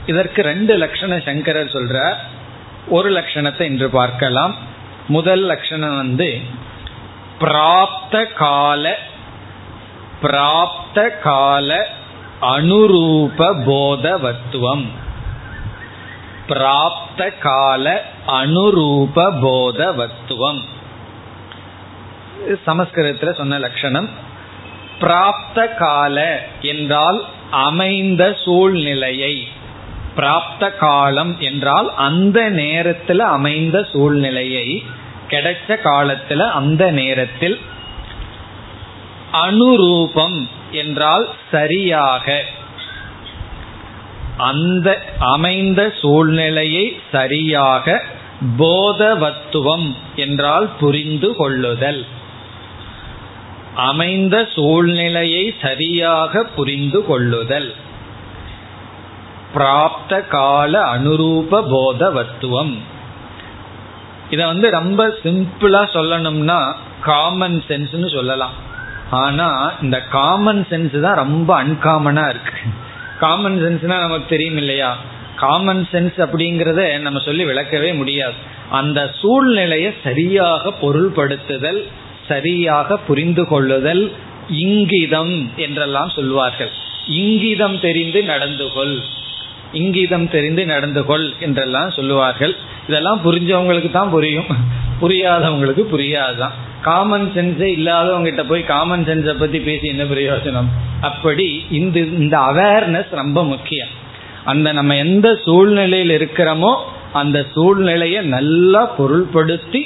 இதற்கு 0.08 0.42
ரெண்டு 0.42 0.78
லட்சணம் 0.78 1.26
சங்கரர் 1.26 1.74
சொல்றார். 1.74 2.18
ஒரு 2.88 3.10
லட்சணத்தை 3.12 3.62
இன்று 3.62 3.90
பார்க்கலாம். 3.90 4.56
முதல் 5.08 5.44
லட்சணம் 5.44 5.96
வந்து 5.96 6.30
பிராப்த 7.40 8.34
கால 8.34 8.98
பிராப்த 10.22 11.20
கால 11.20 11.72
அனுரூப 12.42 13.40
போதவத்துவம். 13.66 14.86
பிராப்த 16.48 17.22
கால 17.40 17.86
அனுரூப 18.28 19.18
போதவத்துவம். 19.42 20.62
சமஸ்கிருதத்தில் 22.66 23.34
சொன்ன 23.34 23.60
லட்சணம். 23.60 24.10
பிராப்த 25.02 25.76
கால 25.76 26.18
என்றால் 26.62 27.20
அமைந்த 27.52 28.24
சூழ்நிலையை 28.46 29.36
பிராப்த 30.18 30.76
காலம் 30.76 31.34
என்றால் 31.40 31.90
அந்த 31.96 32.50
நேரத்தில் 32.50 33.20
அமைந்த 33.20 33.88
சூழ்நிலையை 33.92 34.68
கிடைச்ச 35.30 35.82
காலத்தில் 35.82 36.46
அந்த 36.60 36.84
நேரத்தில் 36.92 37.58
அனுரூபம் 39.32 40.40
என்றால் 40.72 41.26
சரியாக 41.52 42.44
அந்த 44.38 44.88
அமைந்த 45.20 45.82
சூழ்நிலையை 46.02 46.86
சரியாக 47.12 48.04
போதவத்துவம் 48.60 49.88
என்றால் 50.16 50.68
புரிந்து 50.80 51.30
கொள்ளுதல். 51.36 52.06
அமைந்த 53.76 54.36
சூழ்நிலையை 54.56 55.44
சரியாக 55.62 56.44
புரிந்து 56.56 57.06
கொள்ளுதல். 57.06 57.70
பிராப்த 59.58 60.14
கால 60.36 60.74
அனுரூப 60.96 61.62
போதவத்துவம். 61.74 62.74
இத 64.30 64.42
வந்து 64.46 64.68
ரொம்ப 64.80 65.02
சிம்பிளா 65.24 65.82
சொல்லணும்னா 65.98 66.60
காமன் 67.02 67.58
சென்ஸ்னு 67.68 68.08
சொல்லலாம். 68.16 68.56
ஆனா 69.24 69.50
இந்த 69.82 69.98
காமன் 70.16 70.62
சென்ஸ் 70.70 70.96
தான் 71.06 71.22
ரொம்ப 71.24 71.50
அன்காமனா 71.64 72.24
இருக்கு. 72.30 72.56
காமன் 73.20 73.58
சென்ஸ்னா 73.64 73.96
நமக்கு 74.06 74.28
தெரியும் 74.30 74.60
இல்லையா 74.64 74.90
காமன் 75.44 75.84
சென்ஸ் 75.92 76.18
அப்படிங்கறத 76.26 76.82
நம்ம 77.06 77.20
சொல்லி 77.20 77.44
விளக்கவே 77.46 77.92
முடியாது. 77.96 78.38
அந்த 78.70 79.00
சூழ்நிலையை 79.20 79.92
சரியாக 80.04 80.74
பொருள்படுத்துதல் 80.82 81.82
சரியாக 82.32 82.98
புரிந்து 83.08 83.44
கொள்ளுதல் 83.48 84.04
இங்கிதம் 84.64 85.36
என்றெல்லாம் 85.66 86.12
சொல்வார்கள். 86.18 86.72
இங்கிதம் 87.22 87.78
தெரிந்து 87.86 88.20
நடந்து 88.24 88.68
கொள். 88.76 88.98
இங்கிதம் 89.74 90.32
தெரிந்து 90.32 90.66
நடந்து 90.66 91.06
கொள் 91.06 91.34
என்றெல்லாம் 91.40 91.92
சொல்லுவார்கள். 91.92 92.56
இதெல்லாம் 92.88 93.22
புரிஞ்சவங்களுக்கு 93.26 93.92
தான் 93.92 94.10
புரியும். 94.10 94.46
புரியாதவங்களுக்கு 95.02 95.84
புரியாதுதான். 95.92 96.52
காமன் 96.82 97.32
சென்ஸே 97.36 97.68
இல்லாதவங்கிட்ட 97.78 98.44
போய் 98.48 98.64
காமன் 98.64 99.06
சென்ஸை 99.06 99.34
பத்தி 99.40 99.60
பேசி 99.60 99.88
என்ன 99.88 100.04
பிரயோஜனம்? 100.04 100.66
அப்படி 101.02 101.66
இந்த 101.72 102.00
இந்த 102.00 102.38
அவேர்னஸ் 102.38 103.10
ரொம்ப 103.10 103.44
முக்கியம். 103.44 103.88
அந்த 104.44 104.72
நம்ம 104.72 104.96
எந்த 104.96 105.40
சூழ்நிலையில் 105.46 106.18
இருக்கிறோமோ 106.18 106.76
அந்த 107.14 107.46
சூழ்நிலையை 107.54 108.22
நல்லா 108.26 108.98
பொருள்படுத்தி 108.98 109.82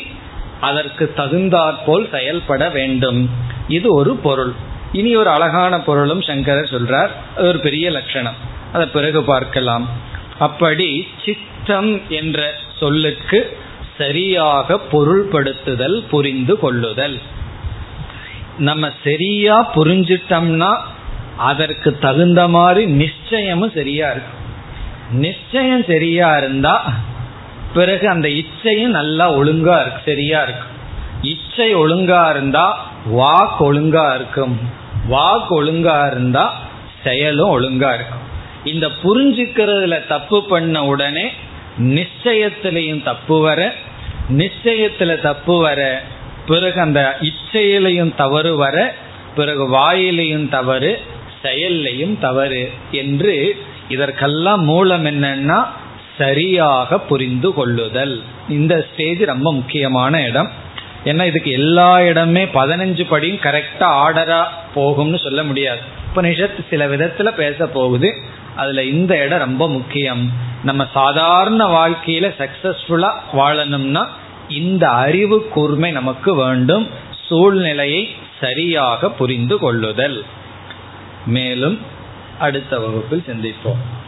அதற்கு 0.60 1.14
தகுந்தாற்போல் 1.16 2.08
செயல்பட 2.12 2.70
வேண்டும். 2.70 3.30
இது 3.68 3.94
ஒரு 3.94 4.16
பொருள். 4.16 4.54
இனி 4.92 5.16
ஒரு 5.16 5.30
அழகான 5.30 5.80
பொருளும் 5.80 6.22
சங்கரர் 6.22 6.72
சொல்றார். 6.72 7.10
அது 7.38 7.48
ஒரு 7.48 7.60
பெரிய 7.60 7.92
லட்சணம். 7.92 8.50
அதை 8.74 8.86
பிறகு 8.88 9.22
பார்க்கலாம். 9.24 9.86
அப்படி 10.40 11.08
சித்தம் 11.26 12.10
என்ற 12.10 12.54
சொல்லுக்கு 12.80 13.58
சரியாக 13.98 14.80
பொருள்படுத்துதல் 14.92 15.98
புரிந்து 16.10 16.60
கொள்ளுதல். 16.60 17.20
நம்ம 18.58 18.90
சரியா 19.04 19.72
புரிஞ்சிட்டோம்னா 19.76 20.72
அதற்கு 21.38 21.90
தகுந்த 22.00 22.48
மாதிரி 22.48 22.86
நிச்சயமும் 22.92 23.74
சரியா 23.74 24.08
இருக்கும். 24.12 24.40
நிச்சயம் 25.12 25.86
சரியா 25.86 26.38
இருந்தா 26.38 26.94
பிறகு 27.74 28.06
அந்த 28.10 28.28
இச்சையும் 28.28 28.96
நல்லா 29.00 29.26
ஒழுங்கா 29.34 29.76
இருக்கு 29.82 30.02
சரியா 30.06 30.42
இருக்கும். 30.44 30.76
இச்சை 31.22 31.76
ஒழுங்கா 31.76 32.30
இருந்தா 32.30 32.66
வாக் 33.12 33.60
ஒழுங்கா 33.60 34.16
இருக்கும். 34.16 34.56
வாக் 35.10 35.52
ஒழுங்கா 35.60 35.98
இருந்தா 36.12 36.44
செயலும் 37.04 37.54
ஒழுங்கா 37.60 37.92
இருக்கும். 37.94 38.26
இந்த 38.66 38.88
புரிஞ்சுக்கிறதுல 38.88 40.08
தப்பு 40.08 40.48
பண்ண 40.48 40.86
உடனே 40.86 41.32
நிச்சயத்திலையும் 41.80 43.04
தப்பு 43.04 43.42
வர 43.42 43.74
நிச்சயத்துல 44.30 45.22
தப்பு 45.22 45.62
வர 45.62 46.02
பிறகு 46.48 46.80
அந்த 46.80 47.18
இச்சையிலையும் 47.22 48.16
தவறு 48.16 48.56
வர 48.56 48.96
பிறகு 49.36 49.68
வாயிலையும் 49.68 50.50
தவறு 50.50 51.02
செயல்லையும் 51.42 52.20
தவறு 52.20 52.72
என்று 52.92 53.66
இதற்கெல்லாம் 53.90 54.64
மூலம் 54.64 55.06
என்னன்னா 55.06 55.66
சரியாக 56.18 57.00
புரிந்து 57.00 57.54
கொள்ளுதல். 57.54 58.24
இந்த 58.50 58.88
ஸ்டேஜ் 58.94 59.22
ரொம்ப 59.22 59.54
முக்கியமான 59.54 60.24
இடம். 60.24 60.52
ஏன்னா 61.06 61.26
இதுக்கு 61.26 61.52
எல்லா 61.52 62.02
இடமே 62.02 62.44
பதினஞ்சு 62.46 63.08
படியும் 63.08 63.38
கரெக்டா 63.38 63.80
ஆர்டரா 63.80 64.46
போகும்னு 64.76 65.16
சொல்ல 65.16 65.44
முடியாது. 65.44 65.80
உபனிஷத் 66.16 66.66
சில 66.70 66.88
விதத்துல 66.88 67.28
பேச 67.28 67.68
போகுது. 67.68 68.18
அதுல 68.57 68.85
இந்த 68.85 69.25
இடம் 69.25 69.39
ரொம்ப 69.39 69.69
முக்கியம் 69.69 70.33
நம்ம 70.63 70.87
சாதாரண 70.95 71.73
வாழ்க்கையில 71.73 72.33
சக்சஸ்ஃபுல்லா 72.39 73.13
வாழணும்னா 73.33 74.07
இந்த 74.53 74.89
அறிவு 75.05 75.49
கூர்மை 75.49 75.93
நமக்கு 75.93 76.35
வேண்டும் 76.35 76.89
சூழ்நிலையை 77.29 78.09
சரியாக 78.41 79.11
புரிந்து 79.11 79.59
கொள்ளுதல் 79.59 80.25
மேலும் 81.29 81.79
அடுத்த 82.39 82.79
வகுப்பில் 82.79 83.29
சிந்திப்போம் 83.29 84.05